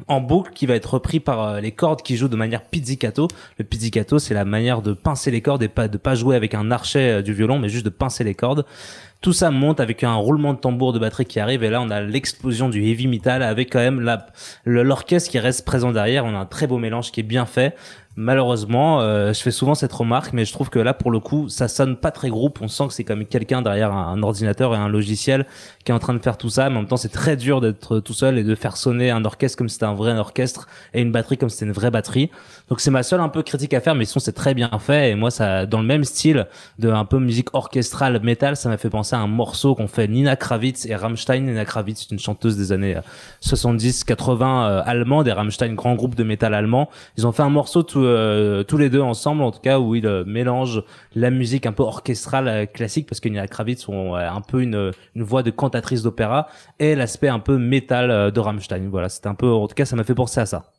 [0.08, 3.28] en boucle qui va être repris par euh, les cordes qui jouent de manière pizzicato.
[3.60, 6.56] Le pizzicato, c'est la manière de pincer les cordes et pas de pas jouer avec
[6.56, 8.66] un archet euh, du violon, mais juste de pincer les cordes.
[9.22, 11.90] Tout ça monte avec un roulement de tambour de batterie qui arrive et là on
[11.92, 14.02] a l'explosion du heavy metal avec quand même
[14.66, 16.26] l'orchestre qui reste présent derrière.
[16.26, 17.74] On a un très beau mélange qui est bien fait.
[18.16, 21.50] Malheureusement, euh, je fais souvent cette remarque, mais je trouve que là, pour le coup,
[21.50, 22.60] ça sonne pas très groupe.
[22.62, 25.48] On sent que c'est comme quelqu'un derrière un, ordinateur et un logiciel
[25.84, 26.70] qui est en train de faire tout ça.
[26.70, 29.26] Mais en même temps, c'est très dur d'être tout seul et de faire sonner un
[29.26, 31.90] orchestre comme si c'était un vrai orchestre et une batterie comme si c'était une vraie
[31.90, 32.30] batterie.
[32.70, 35.12] Donc c'est ma seule un peu critique à faire, mais sinon c'est très bien fait.
[35.12, 36.48] Et moi, ça, dans le même style
[36.80, 40.08] de un peu musique orchestrale metal, ça m'a fait penser à un morceau qu'ont fait
[40.08, 41.42] Nina Kravitz et Rammstein.
[41.42, 43.02] Nina Kravitz, une chanteuse des années euh,
[43.42, 46.90] 70, 80 euh, allemande et Rammstein, grand groupe de métal allemand.
[47.18, 49.96] Ils ont fait un morceau tous euh, tous les deux ensemble, en tout cas, où
[49.96, 50.84] ils euh, mélangent
[51.16, 54.62] la musique un peu orchestrale euh, classique, parce que Nina Kravitz ont euh, un peu
[54.62, 56.48] une, une voix de cantatrice d'opéra,
[56.80, 58.90] et l'aspect un peu métal euh, de Rammstein.
[58.90, 60.72] Voilà, c'était un peu, en tout cas, ça m'a fait penser à ça.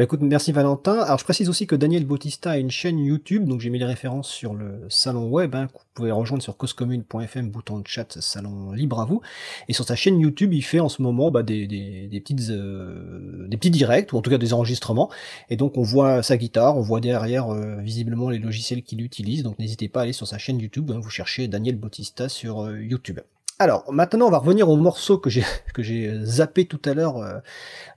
[0.00, 0.98] Bah merci Valentin.
[1.00, 3.84] Alors je précise aussi que Daniel Bautista a une chaîne YouTube, donc j'ai mis les
[3.84, 8.18] références sur le salon web, hein, que vous pouvez rejoindre sur causecommune.fm, bouton de chat,
[8.18, 9.20] salon libre à vous.
[9.68, 12.48] Et sur sa chaîne YouTube, il fait en ce moment bah, des, des, des petites
[12.48, 15.10] euh, petits directs, ou en tout cas des enregistrements.
[15.50, 19.42] Et donc on voit sa guitare, on voit derrière euh, visiblement les logiciels qu'il utilise,
[19.42, 22.62] donc n'hésitez pas à aller sur sa chaîne YouTube, hein, vous cherchez Daniel Bautista sur
[22.62, 23.20] euh, YouTube.
[23.60, 25.44] Alors maintenant on va revenir au morceau que j'ai
[25.78, 27.34] j'ai zappé tout à l'heure euh,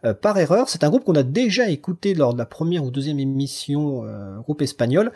[0.03, 0.67] euh, par erreur.
[0.67, 4.39] C'est un groupe qu'on a déjà écouté lors de la première ou deuxième émission euh,
[4.39, 5.13] groupe espagnol,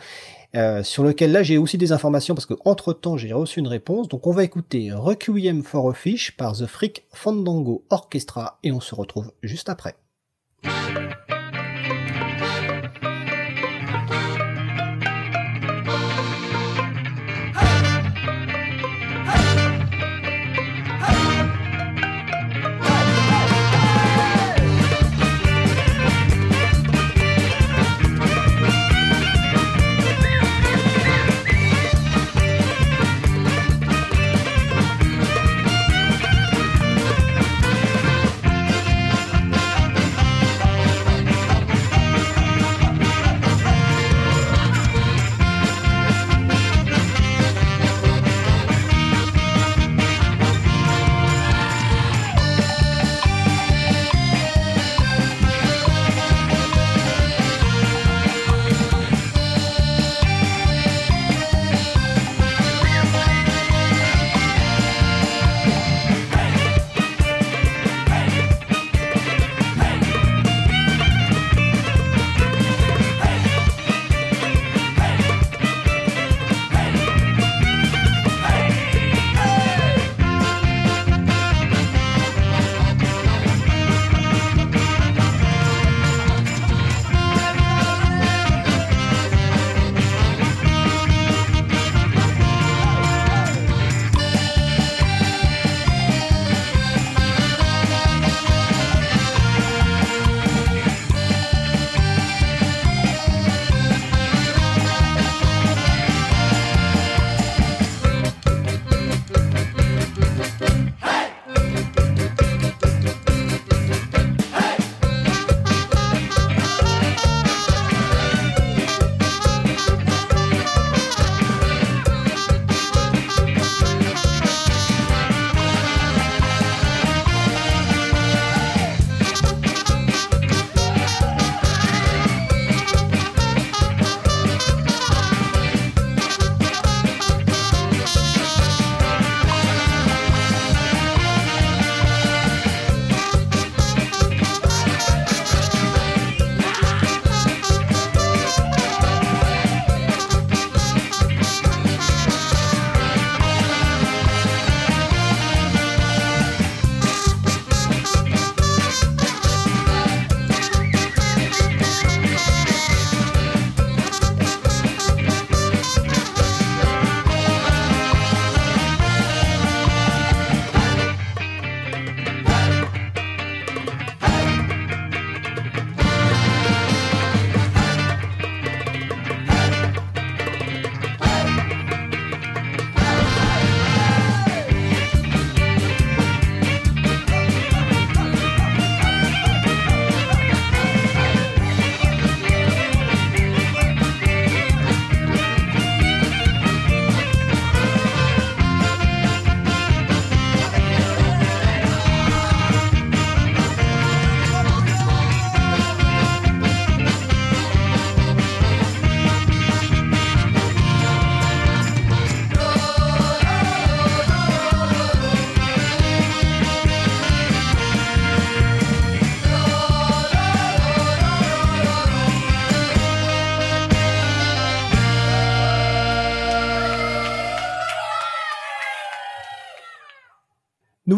[0.56, 3.68] euh, sur lequel là j'ai aussi des informations parce que entre temps j'ai reçu une
[3.68, 4.08] réponse.
[4.08, 8.80] Donc on va écouter Requiem for a Fish par The Freak Fandango Orchestra et on
[8.80, 9.96] se retrouve juste après.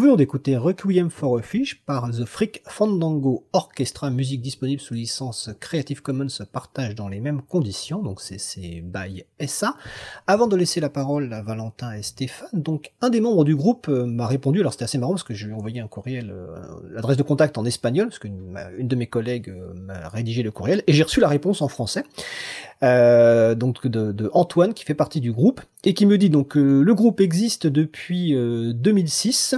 [0.01, 5.51] Venons d'écouter Requiem for a Fish par The Freak Fandango Orchestra, musique disponible sous licence
[5.59, 9.75] Creative Commons partage dans les mêmes conditions, donc c'est by SA.
[10.25, 13.89] Avant de laisser la parole à Valentin et Stéphane, donc un des membres du groupe
[13.89, 16.31] euh, m'a répondu, alors c'était assez marrant parce que je lui ai envoyé un courriel,
[16.31, 16.57] euh,
[16.89, 20.49] l'adresse de contact en espagnol, parce qu'une une de mes collègues euh, m'a rédigé le
[20.49, 22.03] courriel, et j'ai reçu la réponse en français.
[22.81, 26.95] donc de, de, Antoine qui fait partie du groupe et qui me dit donc le
[26.95, 29.57] groupe existe depuis 2006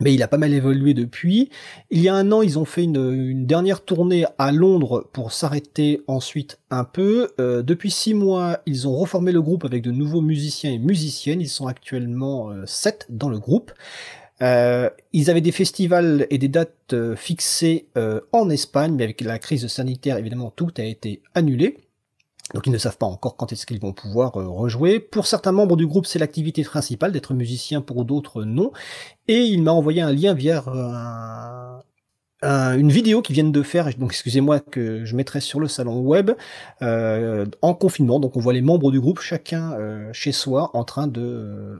[0.00, 1.50] mais il a pas mal évolué depuis.
[1.90, 6.02] Il y a un an, ils ont fait une, dernière tournée à Londres pour s'arrêter
[6.06, 7.28] ensuite un peu.
[7.40, 11.40] Euh, depuis six mois, ils ont reformé le groupe avec de nouveaux musiciens et musiciennes.
[11.40, 13.72] Ils sont actuellement euh, sept dans le groupe.
[14.42, 17.86] Euh, ils avaient des festivals et des dates fixées
[18.32, 21.85] en Espagne, mais avec la crise sanitaire, évidemment, tout a été annulé.
[22.54, 25.00] Donc ils ne savent pas encore quand est-ce qu'ils vont pouvoir euh, rejouer.
[25.00, 28.72] Pour certains membres du groupe, c'est l'activité principale d'être musicien, pour d'autres non.
[29.28, 30.62] Et il m'a envoyé un lien via
[32.42, 36.32] une vidéo qu'ils viennent de faire, donc excusez-moi que je mettrai sur le salon web
[36.82, 38.20] euh, en confinement.
[38.20, 41.78] Donc on voit les membres du groupe, chacun euh, chez soi, en train de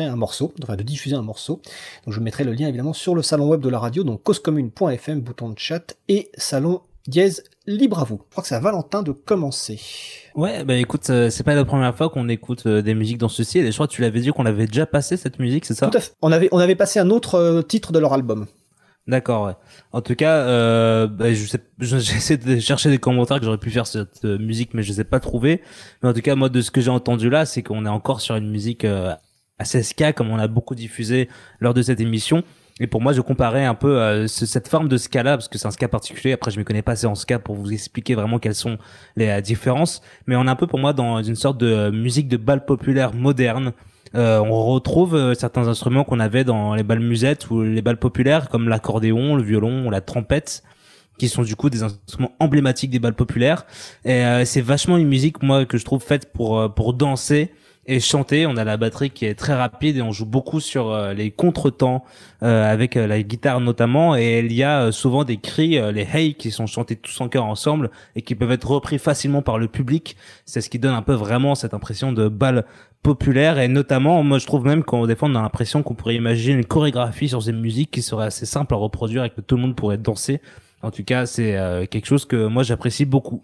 [0.00, 1.60] un morceau, enfin de diffuser un morceau.
[2.04, 5.20] Donc je mettrai le lien évidemment sur le salon web de la radio, donc causecommune.fm,
[5.20, 7.44] bouton de chat et salon dièse
[7.76, 8.20] libre à vous.
[8.26, 9.80] Je crois que c'est à Valentin de commencer.
[10.34, 13.28] Ouais, bah écoute, euh, c'est pas la première fois qu'on écoute euh, des musiques dans
[13.28, 13.64] ce style.
[13.64, 15.88] Et je crois que tu l'avais dit qu'on avait déjà passé cette musique, c'est ça?
[15.88, 16.12] Tout à fait.
[16.22, 18.46] On avait, on avait passé un autre euh, titre de leur album.
[19.06, 19.54] D'accord, ouais.
[19.92, 23.70] En tout cas, euh, bah, je sais, j'essaie de chercher des commentaires que j'aurais pu
[23.70, 25.62] faire cette musique, mais je les ai pas trouvés.
[26.02, 28.20] Mais en tout cas, moi, de ce que j'ai entendu là, c'est qu'on est encore
[28.20, 28.86] sur une musique
[29.58, 31.28] assez ska, comme on a beaucoup diffusé
[31.60, 32.44] lors de cette émission.
[32.80, 35.68] Et pour moi, je comparais un peu euh, cette forme de ska-là, parce que c'est
[35.68, 36.32] un ska particulier.
[36.32, 38.78] Après, je me connais pas assez en ska pour vous expliquer vraiment quelles sont
[39.16, 40.00] les euh, différences.
[40.26, 42.64] Mais on est un peu pour moi dans une sorte de euh, musique de bal
[42.64, 43.72] populaire moderne.
[44.14, 48.68] on retrouve certains instruments qu'on avait dans les balles musettes ou les balles populaires, comme
[48.68, 50.62] l'accordéon, le violon ou la trompette
[51.18, 53.66] qui sont du coup des instruments emblématiques des balles populaires.
[54.06, 57.52] Et c'est vachement une musique, moi, que je trouve faite pour pour danser
[57.90, 58.46] et chanter.
[58.46, 61.32] On a la batterie qui est très rapide et on joue beaucoup sur euh, les
[61.32, 62.04] contretemps
[62.44, 64.16] euh, avec euh, la guitare notamment.
[64.16, 67.44] Et il y a souvent des cris, les hey qui sont chantés tous en chœur
[67.44, 70.16] ensemble et qui peuvent être repris facilement par le public.
[70.46, 72.64] C'est ce qui donne un peu vraiment cette impression de balle
[73.02, 76.58] populaire et notamment moi je trouve même qu'on fois on a l'impression qu'on pourrait imaginer
[76.58, 79.62] une chorégraphie sur ces musiques qui serait assez simple à reproduire et que tout le
[79.62, 80.40] monde pourrait danser.
[80.82, 81.58] En tout cas, c'est
[81.90, 83.42] quelque chose que moi j'apprécie beaucoup.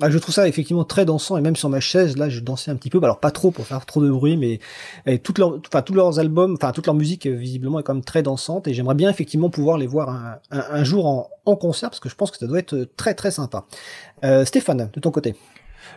[0.00, 2.72] Ah, je trouve ça effectivement très dansant et même sur ma chaise là je dansais
[2.72, 5.34] un petit peu alors pas trop pour faire trop de bruit mais tous
[5.94, 9.08] leurs albums enfin toute leur musique visiblement est quand même très dansante et j'aimerais bien
[9.08, 12.58] effectivement pouvoir les voir un, jour en, concert parce que je pense que ça doit
[12.58, 13.66] être très très sympa
[14.24, 15.36] euh, Stéphane de ton côté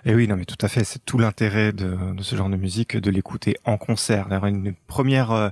[0.06, 0.84] et eh oui, non, mais tout à fait.
[0.84, 4.28] C'est tout l'intérêt de, ce genre de musique, de l'écouter en concert.
[4.28, 5.50] D'ailleurs, une première, euh,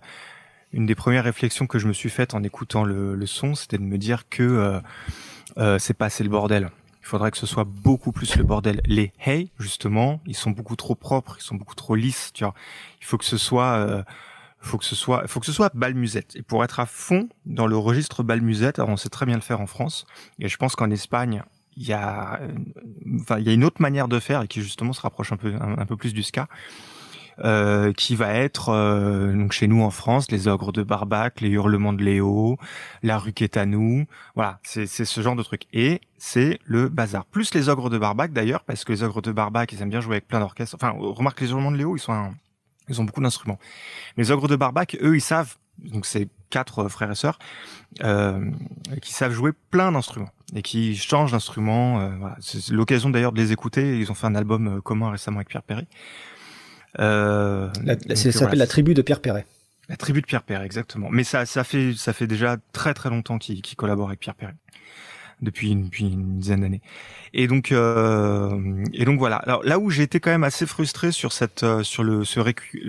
[0.74, 3.84] une des premières réflexions que je me suis faite en écoutant le, son, c'était de
[3.84, 4.80] me dire que euh,
[5.58, 6.70] euh, c'est pas assez le bordel.
[7.06, 8.82] Il faudrait que ce soit beaucoup plus le bordel.
[8.88, 12.32] Les hey, justement, ils sont beaucoup trop propres, ils sont beaucoup trop lisses.
[12.34, 12.56] Tu vois,
[13.00, 14.04] il faut que ce soit, euh,
[14.58, 16.36] faut que ce soit, faut que ce soit balmusette.
[16.36, 19.42] Et pour être à fond dans le registre balmusette, alors on sait très bien le
[19.42, 20.08] faire en France.
[20.40, 21.44] Et je pense qu'en Espagne,
[21.78, 22.40] il y a,
[23.22, 25.38] enfin, il y a une autre manière de faire et qui justement se rapproche un
[25.38, 26.48] peu, un peu plus du ska.
[27.44, 31.50] Euh, qui va être euh, donc chez nous en France, les ogres de Barbac, les
[31.50, 32.58] hurlements de Léo,
[33.04, 33.34] la rue
[33.66, 34.06] nous
[34.36, 35.64] voilà, c'est ce genre de truc.
[35.74, 37.26] Et c'est le bazar.
[37.26, 40.00] Plus les ogres de Barbac d'ailleurs, parce que les ogres de Barbac, ils aiment bien
[40.00, 40.76] jouer avec plein d'orchestres.
[40.76, 42.34] Enfin, remarque les hurlements de Léo, ils sont
[42.88, 43.60] ils ont beaucoup d'instruments.
[44.16, 47.40] Les ogres de Barbac, eux, ils savent, donc c'est quatre frères et sœurs,
[48.04, 48.50] euh,
[49.02, 52.00] qui savent jouer plein d'instruments et qui changent d'instruments.
[52.00, 52.38] Euh, voilà.
[52.40, 54.00] C'est l'occasion d'ailleurs de les écouter.
[54.00, 55.88] Ils ont fait un album commun récemment avec Pierre Perry.
[57.00, 57.70] Euh,
[58.14, 59.46] ça s'appelle la tribu de Pierre Perret.
[59.90, 61.10] La tribu de Pierre Perret, exactement.
[61.12, 64.56] Mais ça, ça fait, ça fait déjà très très longtemps qu'il collabore avec Pierre Perret
[65.42, 66.82] depuis une, depuis une dizaine d'années.
[67.34, 69.38] Et donc, euh, et donc voilà.
[69.38, 72.42] Alors là où j'ai été quand même assez frustré sur cette, euh, sur le ce,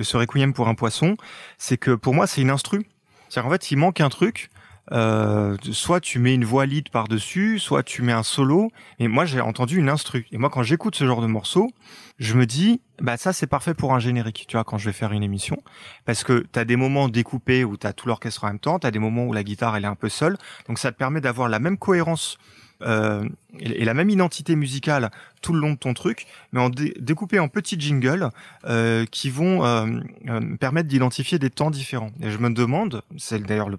[0.02, 1.16] ce requiem pour un poisson,
[1.58, 2.86] c'est que pour moi c'est une instru.
[3.28, 4.50] C'est-à-dire en fait il manque un truc.
[4.92, 8.70] Euh, soit tu mets une voix lead par dessus, soit tu mets un solo.
[8.98, 10.26] Et moi j'ai entendu une instru.
[10.32, 11.70] Et moi quand j'écoute ce genre de morceau,
[12.18, 14.92] je me dis, bah ça c'est parfait pour un générique, tu vois, quand je vais
[14.92, 15.58] faire une émission,
[16.04, 18.78] parce que tu as des moments découpés où tu as tout l'orchestre en même temps,
[18.78, 20.36] tu as des moments où la guitare elle est un peu seule,
[20.68, 22.38] donc ça te permet d'avoir la même cohérence
[22.82, 23.26] euh,
[23.58, 25.10] et, la même identité musicale
[25.40, 28.30] tout le long de ton truc, mais en découpé en petits jingles
[28.66, 29.86] euh, qui vont euh,
[30.28, 32.10] euh permettre d'identifier des temps différents.
[32.20, 33.78] Et je me demande, c'est d'ailleurs le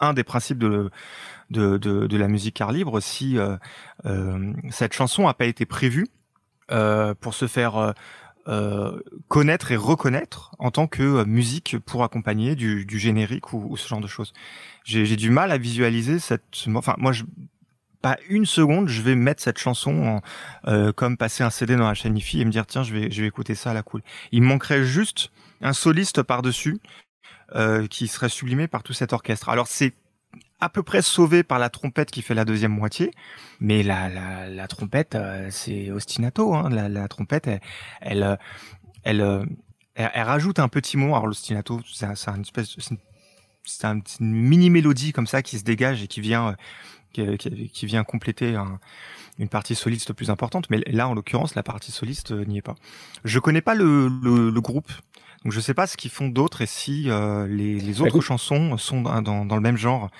[0.00, 0.90] un des principes de,
[1.50, 3.56] de, de, de la musique car libre, si euh,
[4.06, 6.08] euh, cette chanson a pas été prévue
[6.70, 7.94] euh, pour se faire
[8.48, 13.76] euh, connaître et reconnaître en tant que musique pour accompagner du, du générique ou, ou,
[13.76, 14.32] ce genre de choses.
[14.84, 16.66] J'ai du mal à visualiser cette.
[16.74, 17.24] Enfin, moi, je,
[18.00, 21.86] pas une seconde, je vais mettre cette chanson en, euh, comme passer un CD dans
[21.86, 23.82] la chaîne IFI et me dire tiens, je vais, je vais écouter ça à la
[23.82, 24.02] cool.
[24.32, 25.30] Il manquerait juste
[25.60, 26.78] un soliste par dessus
[27.54, 29.48] euh, qui serait sublimé par tout cet orchestre.
[29.48, 29.94] Alors c'est
[30.60, 33.10] à peu près sauvé par la trompette qui fait la deuxième moitié,
[33.60, 36.54] mais la, la, la trompette, euh, c'est ostinato.
[36.54, 36.68] Hein.
[36.70, 37.48] La, la, trompette,
[38.00, 38.38] elle,
[39.02, 39.46] elle,
[39.94, 41.14] elle, rajoute un petit mot.
[41.14, 42.76] Alors l'ostinato, c'est un, une espèce,
[43.64, 46.56] c'est un, une mini mélodie comme ça qui se dégage et qui vient,
[47.12, 48.78] qui, vient compléter un,
[49.38, 50.68] une partie soliste plus importante.
[50.70, 52.76] Mais là, en l'occurrence, la partie soliste n'y est pas.
[53.24, 54.92] Je connais pas le, le, le groupe.
[55.44, 58.20] Donc je sais pas ce qu'ils font d'autres et si euh, les, les, autres Écoute,
[58.20, 60.10] chansons sont dans, dans, dans, le même genre.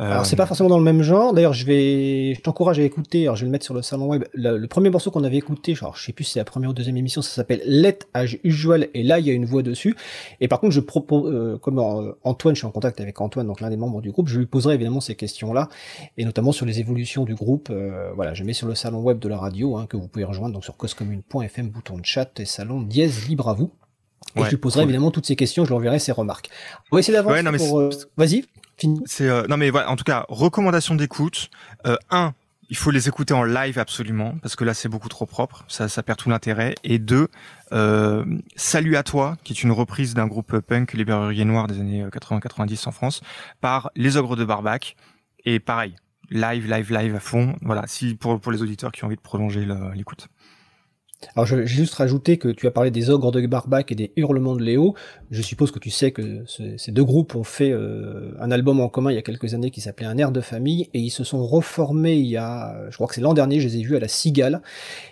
[0.00, 0.10] Euh...
[0.10, 1.32] Alors c'est pas forcément dans le même genre.
[1.32, 3.22] D'ailleurs je vais, je t'encourage à écouter.
[3.22, 4.24] Alors je vais le mettre sur le salon web.
[4.34, 6.70] Le, le premier morceau qu'on avait écouté, genre je sais plus si c'est la première
[6.70, 9.62] ou deuxième émission, ça s'appelle Let as Usual et là il y a une voix
[9.62, 9.94] dessus.
[10.40, 11.78] Et par contre je propose, euh, comme
[12.24, 14.46] Antoine, je suis en contact avec Antoine, donc l'un des membres du groupe, je lui
[14.46, 15.68] poserai évidemment ces questions-là
[16.18, 17.68] et notamment sur les évolutions du groupe.
[17.70, 20.24] Euh, voilà, je mets sur le salon web de la radio hein, que vous pouvez
[20.24, 23.70] rejoindre donc sur causecommune.fm bouton de chat et salon dièse libre à vous.
[24.36, 24.90] Et ouais, je lui poserai cool.
[24.90, 26.50] évidemment toutes ces questions, je lui enverrai ses remarques.
[26.90, 27.80] On va essayer d'avancer ouais, pour...
[27.80, 27.90] Euh...
[28.16, 28.44] Vas-y,
[28.76, 29.00] fini.
[29.06, 31.50] C'est euh, non mais voilà, en tout cas, recommandation d'écoute.
[31.86, 32.34] Euh, un,
[32.68, 35.88] il faut les écouter en live absolument parce que là c'est beaucoup trop propre, ça,
[35.88, 36.74] ça perd tout l'intérêt.
[36.82, 37.28] Et deux,
[37.72, 38.24] euh,
[38.56, 42.04] Salut à toi, qui est une reprise d'un groupe punk les Berruriers Noirs des années
[42.04, 43.20] 80-90 en France,
[43.60, 44.96] par Les Ogres de Barbac.
[45.44, 45.94] Et pareil,
[46.30, 47.54] live, live, live à fond.
[47.62, 50.28] Voilà, si pour pour les auditeurs qui ont envie de prolonger l'écoute.
[51.34, 54.56] Alors, j'ai juste rajouté que tu as parlé des ogres de Barbac et des hurlements
[54.56, 54.94] de Léo.
[55.30, 58.80] Je suppose que tu sais que ce, ces deux groupes ont fait euh, un album
[58.80, 61.10] en commun il y a quelques années qui s'appelait Un air de famille et ils
[61.10, 63.82] se sont reformés il y a, je crois que c'est l'an dernier, je les ai
[63.82, 64.60] vus à la Cigale.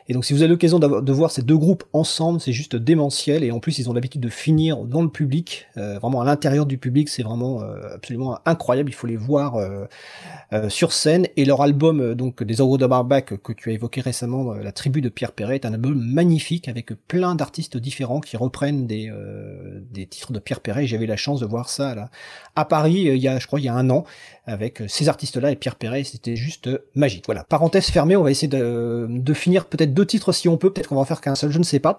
[0.08, 3.44] Et donc, si vous avez l'occasion de voir ces deux groupes ensemble, c'est juste démentiel.
[3.44, 6.66] Et en plus, ils ont l'habitude de finir dans le public, euh, vraiment à l'intérieur
[6.66, 7.08] du public.
[7.08, 8.90] C'est vraiment euh, absolument incroyable.
[8.90, 11.28] Il faut les voir euh, sur scène.
[11.36, 15.00] Et leur album, donc des ogres de Barbac que tu as évoqué récemment, La tribu
[15.00, 19.80] de Pierre Perret, est un album magnifique avec plein d'artistes différents qui reprennent des, euh,
[19.90, 20.86] des titres de Pierre Perret.
[20.86, 22.10] J'avais la chance de voir ça là,
[22.56, 24.04] à Paris il y a, je crois, il y a un an
[24.44, 26.04] avec ces artistes-là et Pierre Perret.
[26.04, 27.24] C'était juste magique.
[27.26, 27.44] Voilà.
[27.44, 28.16] Parenthèse fermée.
[28.16, 30.72] On va essayer de, de finir peut-être deux titres si on peut.
[30.72, 31.50] Peut-être qu'on va en faire qu'un seul.
[31.50, 31.98] Je ne sais pas.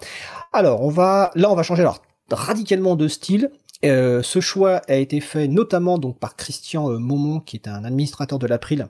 [0.52, 2.02] Alors, on va, là, on va changer alors
[2.32, 3.52] radicalement de style.
[3.86, 7.84] Euh, ce choix a été fait notamment donc par Christian euh, Momont, qui est un
[7.84, 8.88] administrateur de l'April,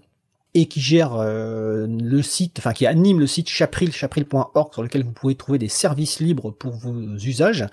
[0.54, 5.04] et qui gère euh, le site, enfin qui anime le site chapril, chapril.org sur lequel
[5.04, 7.66] vous pouvez trouver des services libres pour vos usages.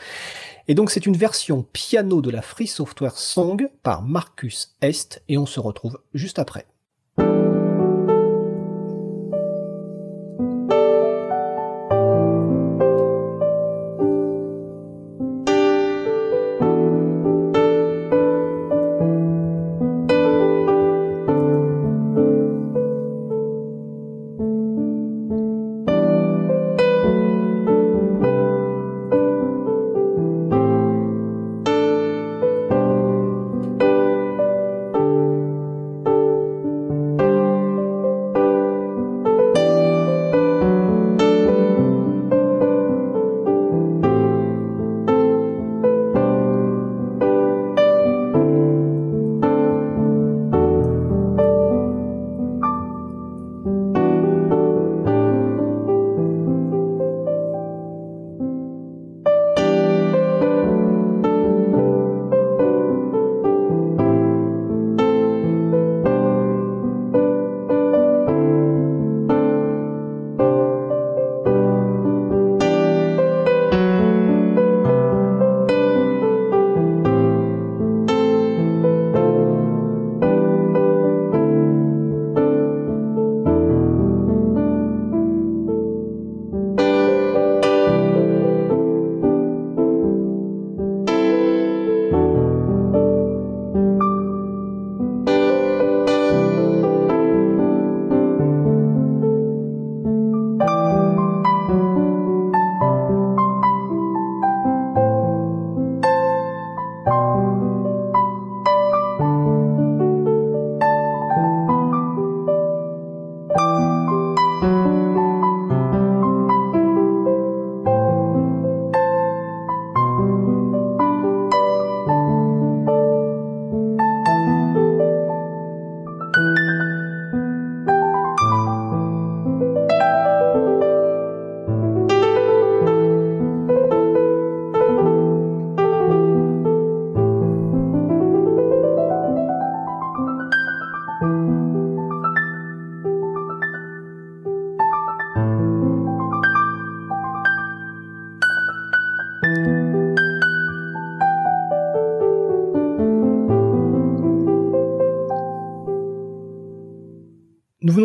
[0.68, 5.36] Et donc c'est une version piano de la Free Software Song par Marcus Est et
[5.36, 6.66] on se retrouve juste après.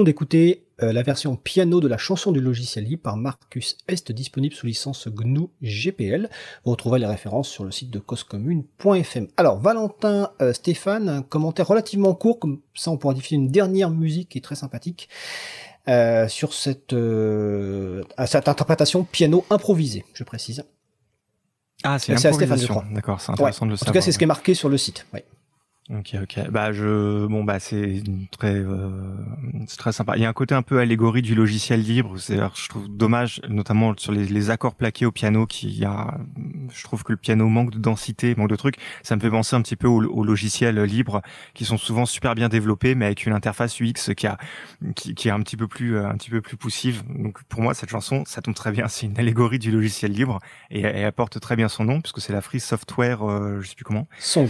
[0.06, 4.56] D'écouter euh, la version piano de la chanson du logiciel libre par Marcus Est, disponible
[4.56, 6.30] sous licence GNU GPL.
[6.64, 9.28] Vous retrouverez les références sur le site de causecommune.fm.
[9.36, 13.89] Alors, Valentin, euh, Stéphane, un commentaire relativement court, comme ça on pourra diffuser une dernière
[13.89, 15.10] musique qui est très sympathique.
[15.88, 16.93] euh, sur cette,
[18.18, 20.64] interprétation piano improvisée, je précise.
[21.84, 22.86] Ah, c'est à Stéphane, je crois.
[22.91, 23.34] D'accord, c'est Ouais.
[23.34, 23.93] intéressant de le En savoir.
[23.93, 25.06] tout cas, c'est ce qui est marqué sur le site.
[25.14, 25.24] Ouais.
[25.92, 26.50] Ok, ok.
[26.50, 28.90] Bah je, bon bah c'est très, euh,
[29.68, 30.16] c'est très sympa.
[30.16, 32.18] Il y a un côté un peu allégorie du logiciel libre.
[32.18, 36.18] C'est, je trouve dommage, notamment sur les, accords plaqués au piano, qui a,
[36.74, 38.78] je trouve que le piano manque de densité, manque de trucs.
[39.04, 41.22] Ça me fait penser un petit peu aux au logiciels libres,
[41.54, 44.40] qui sont souvent super bien développés, mais avec une interface UX qui a,
[44.96, 47.04] qui, qui est un petit peu plus, euh, un petit peu plus poussive.
[47.10, 48.88] Donc pour moi, cette chanson, ça tombe très bien.
[48.96, 50.40] C'est une allégorie du logiciel libre
[50.72, 53.76] et elle apporte très bien son nom, puisque c'est la Free Software, euh, je sais
[53.76, 54.08] plus comment.
[54.18, 54.50] Song.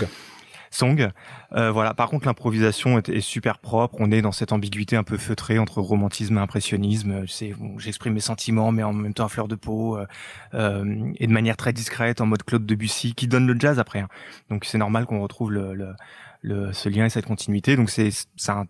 [0.76, 1.10] Song.
[1.54, 1.94] Euh, voilà.
[1.94, 3.96] Par contre, l'improvisation est, est super propre.
[4.00, 7.26] On est dans cette ambiguïté un peu feutrée entre romantisme et impressionnisme.
[7.28, 10.06] C'est, bon, j'exprime mes sentiments, mais en même temps à fleur de peau euh,
[10.54, 14.00] euh, et de manière très discrète, en mode Claude Debussy, qui donne le jazz après.
[14.00, 14.10] hein.
[14.50, 15.96] Donc c'est normal qu'on retrouve le, le,
[16.42, 17.76] le- ce lien et cette continuité.
[17.76, 18.66] Donc c'est, c'est un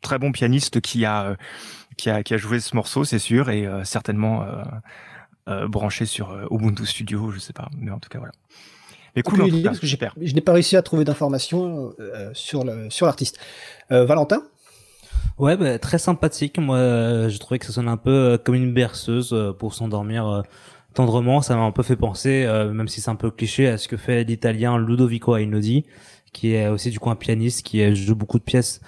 [0.00, 1.36] très bon pianiste qui a, euh,
[1.96, 4.62] qui a, qui a joué ce morceau, c'est sûr, et euh, certainement euh,
[5.48, 8.32] euh, branché sur euh, Ubuntu Studio, je sais pas, mais en tout cas voilà.
[9.16, 10.14] Mais cool, en Aucune tout idée, cas, parce que j'ai- super.
[10.20, 13.38] je n'ai pas réussi à trouver d'informations euh, sur le sur l'artiste.
[13.92, 14.42] Euh, Valentin?
[15.38, 16.58] Ouais, bah, très sympathique.
[16.58, 19.74] Moi, euh, je trouvais que ça sonne un peu euh, comme une berceuse euh, pour
[19.74, 20.42] s'endormir euh,
[20.94, 21.42] tendrement.
[21.42, 23.88] Ça m'a un peu fait penser, euh, même si c'est un peu cliché, à ce
[23.88, 25.86] que fait l'italien Ludovico Einaudi,
[26.32, 28.80] qui est aussi du coup un pianiste qui joue beaucoup de pièces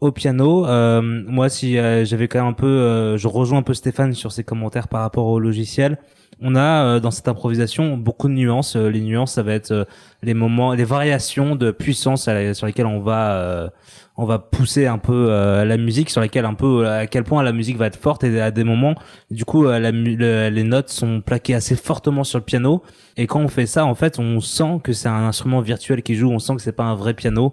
[0.00, 0.66] au piano.
[0.66, 4.12] Euh, moi, si euh, j'avais quand même un peu, euh, je rejoins un peu Stéphane
[4.14, 5.98] sur ses commentaires par rapport au logiciel.
[6.40, 8.76] On a euh, dans cette improvisation beaucoup de nuances.
[8.76, 9.84] Euh, les nuances, ça va être euh,
[10.22, 13.70] les moments, les variations de puissance sur lesquelles on va
[14.16, 17.42] on va pousser un peu euh, la musique sur laquelle un peu à quel point
[17.42, 18.94] la musique va être forte et à des moments
[19.30, 22.82] du coup les notes sont plaquées assez fortement sur le piano
[23.16, 26.14] et quand on fait ça en fait on sent que c'est un instrument virtuel qui
[26.14, 27.52] joue on sent que c'est pas un vrai piano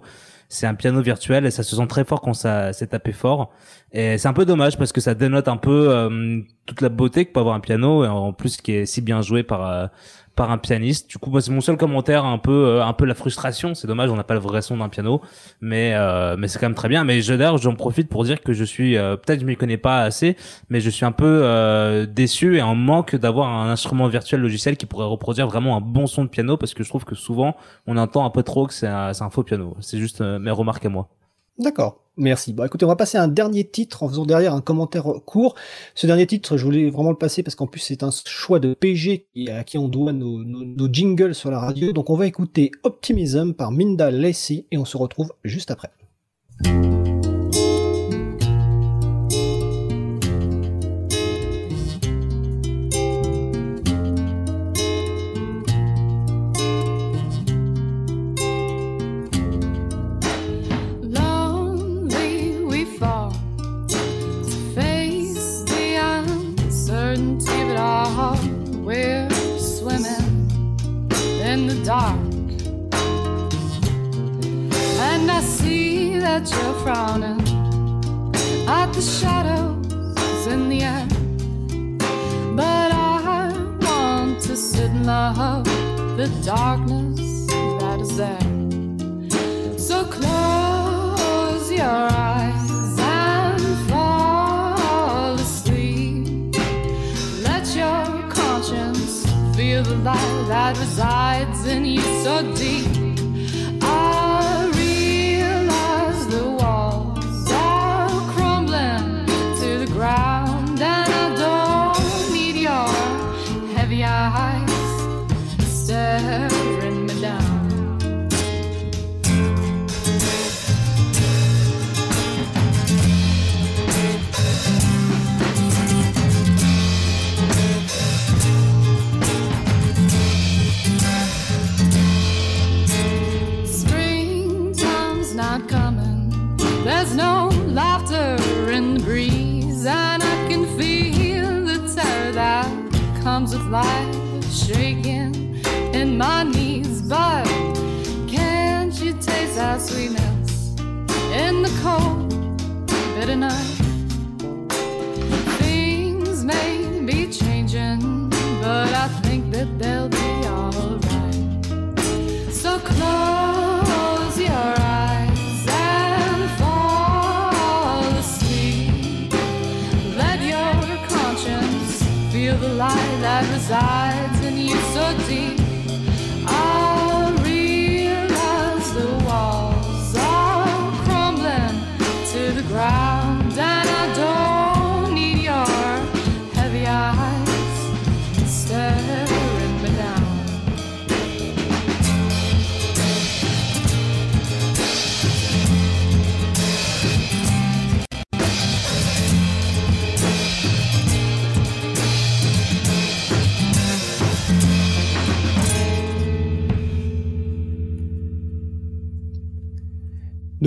[0.52, 3.50] c'est un piano virtuel et ça se sent très fort quand ça s'est tapé fort.
[3.92, 7.24] Et c'est un peu dommage parce que ça dénote un peu euh, toute la beauté
[7.24, 9.86] que peut avoir un piano et en plus qui est si bien joué par euh,
[10.34, 11.10] par un pianiste.
[11.10, 13.74] Du coup, c'est mon seul commentaire, un peu, euh, un peu la frustration.
[13.74, 15.20] C'est dommage, on n'a pas le vrai son d'un piano,
[15.60, 17.04] mais euh, mais c'est quand même très bien.
[17.04, 19.76] Mais je d'ailleurs, j'en profite pour dire que je suis, euh, peut-être je m'y connais
[19.76, 20.36] pas assez,
[20.68, 24.76] mais je suis un peu euh, déçu et en manque d'avoir un instrument virtuel logiciel
[24.76, 27.56] qui pourrait reproduire vraiment un bon son de piano, parce que je trouve que souvent
[27.86, 29.76] on entend un peu trop que c'est un, un faux piano.
[29.80, 31.08] C'est juste euh, mes remarques à moi.
[31.58, 32.52] D'accord, merci.
[32.52, 35.54] Bon, écoutez, on va passer à un dernier titre en faisant derrière un commentaire court.
[35.94, 38.74] Ce dernier titre, je voulais vraiment le passer parce qu'en plus c'est un choix de
[38.74, 41.92] PG à qui on doit nos, nos- nos jingles sur la radio.
[41.92, 45.90] Donc on va écouter Optimism par Minda Lacey et on se retrouve juste après.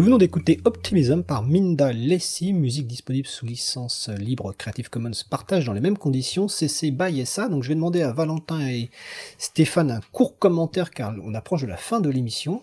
[0.05, 5.73] Venons d'écouter Optimism par Minda Lessie, musique disponible sous licence libre Creative Commons partage dans
[5.73, 7.49] les mêmes conditions, CC by SA.
[7.49, 8.91] Donc je vais demander à Valentin et
[9.39, 12.61] Stéphane un court commentaire car on approche de la fin de l'émission.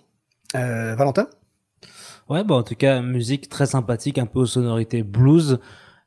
[0.55, 1.27] Euh, Valentin?
[2.29, 5.59] Ouais, bah en tout cas, musique très sympathique, un peu aux sonorités blues,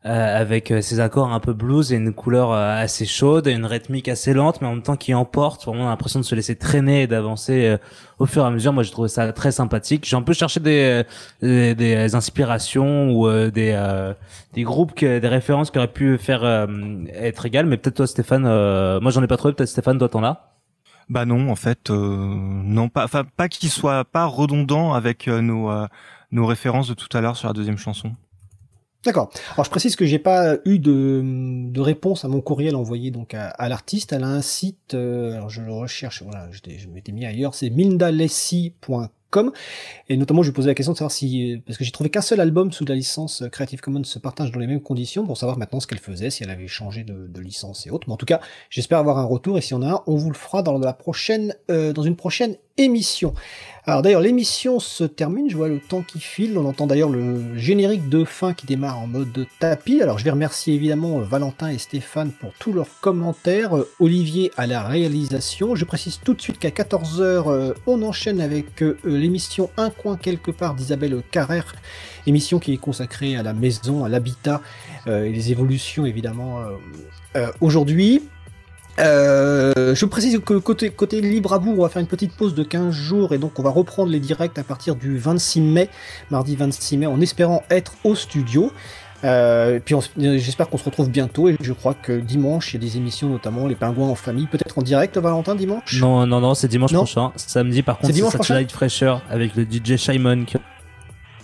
[0.07, 3.65] avec euh, ses accords un peu blues et une couleur euh, assez chaude et une
[3.65, 5.65] rythmique assez lente, mais en même temps qui emporte.
[5.65, 7.77] Vraiment, l'impression de se laisser traîner et d'avancer euh,
[8.19, 8.71] au fur et à mesure.
[8.71, 10.05] Moi, j'ai trouvé ça très sympathique.
[10.07, 11.03] J'ai un peu cherché des,
[11.43, 14.13] euh, des, des inspirations ou euh, des, euh,
[14.53, 16.67] des groupes, des références qui auraient pu faire euh,
[17.13, 19.55] être égales, mais peut-être toi, Stéphane, euh, moi j'en ai pas trouvé.
[19.55, 20.51] Peut-être Stéphane, toi, t'en as?
[21.09, 25.41] Bah non, en fait, euh, non pas, enfin pas qu'il soit pas redondant avec euh,
[25.41, 25.87] nos euh,
[26.31, 28.15] nos références de tout à l'heure sur la deuxième chanson.
[29.05, 29.29] D'accord.
[29.53, 33.69] Alors je précise que j'ai pas eu de, réponse à mon courriel envoyé donc à,
[33.69, 34.13] l'artiste.
[34.13, 37.25] Elle a un site, euh, alors je le recherche, voilà, je, t'ai- je m'étais mis
[37.25, 39.51] ailleurs, c'est mindalessi.com.
[40.07, 42.21] Et notamment, je lui posais la question de savoir si, parce que j'ai trouvé qu'un
[42.21, 45.57] seul album sous la licence Creative Commons se partage dans les mêmes conditions pour savoir
[45.57, 48.07] maintenant ce qu'elle faisait, si elle avait changé de, de licence et autres.
[48.07, 48.39] Mais en tout cas,
[48.69, 50.93] j'espère avoir un retour et si on a un, on vous le fera dans la
[50.93, 53.33] prochaine, euh, dans une prochaine émission.
[53.87, 57.55] Alors d'ailleurs, l'émission se termine, je vois le temps qui file, on entend d'ailleurs le
[57.55, 60.01] générique de fin qui démarre en mode tapis.
[60.01, 64.51] Alors je vais remercier évidemment euh, Valentin et Stéphane pour tous leurs commentaires, euh, Olivier
[64.57, 65.75] à la réalisation.
[65.75, 70.49] Je précise tout de suite qu'à 14h, on enchaîne avec euh, l'émission Un coin quelque
[70.49, 71.75] part d'Isabelle Carrère,
[72.27, 74.61] émission qui est consacrée à la maison, à l'habitat
[75.07, 76.71] euh, et les évolutions évidemment euh,
[77.35, 78.23] euh, aujourd'hui.
[78.99, 82.55] Euh, je précise que côté, côté libre à vous, on va faire une petite pause
[82.55, 85.89] de 15 jours et donc on va reprendre les directs à partir du 26 mai,
[86.31, 88.71] mardi 26 mai, en espérant être au studio.
[89.23, 92.85] Euh, puis euh, j'espère qu'on se retrouve bientôt et je crois que dimanche il y
[92.85, 95.99] a des émissions notamment les pingouins en famille, peut-être en direct Valentin dimanche?
[95.99, 96.99] Non, non, non, c'est dimanche Non.
[96.99, 97.31] prochain.
[97.35, 100.57] Samedi, par contre, c'est Satellite Fresher avec le DJ Shimon qui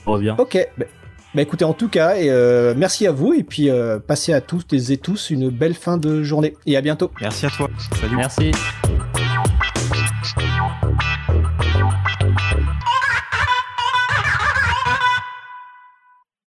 [0.06, 0.36] revient.
[0.38, 0.86] Ok, bah,
[1.34, 4.42] bah écoutez en tout cas et euh, merci à vous et puis euh, passez à
[4.42, 7.12] tous et tous une belle fin de journée et à bientôt.
[7.22, 7.70] Merci à toi.
[8.00, 8.18] Salut.
[8.18, 8.52] Merci.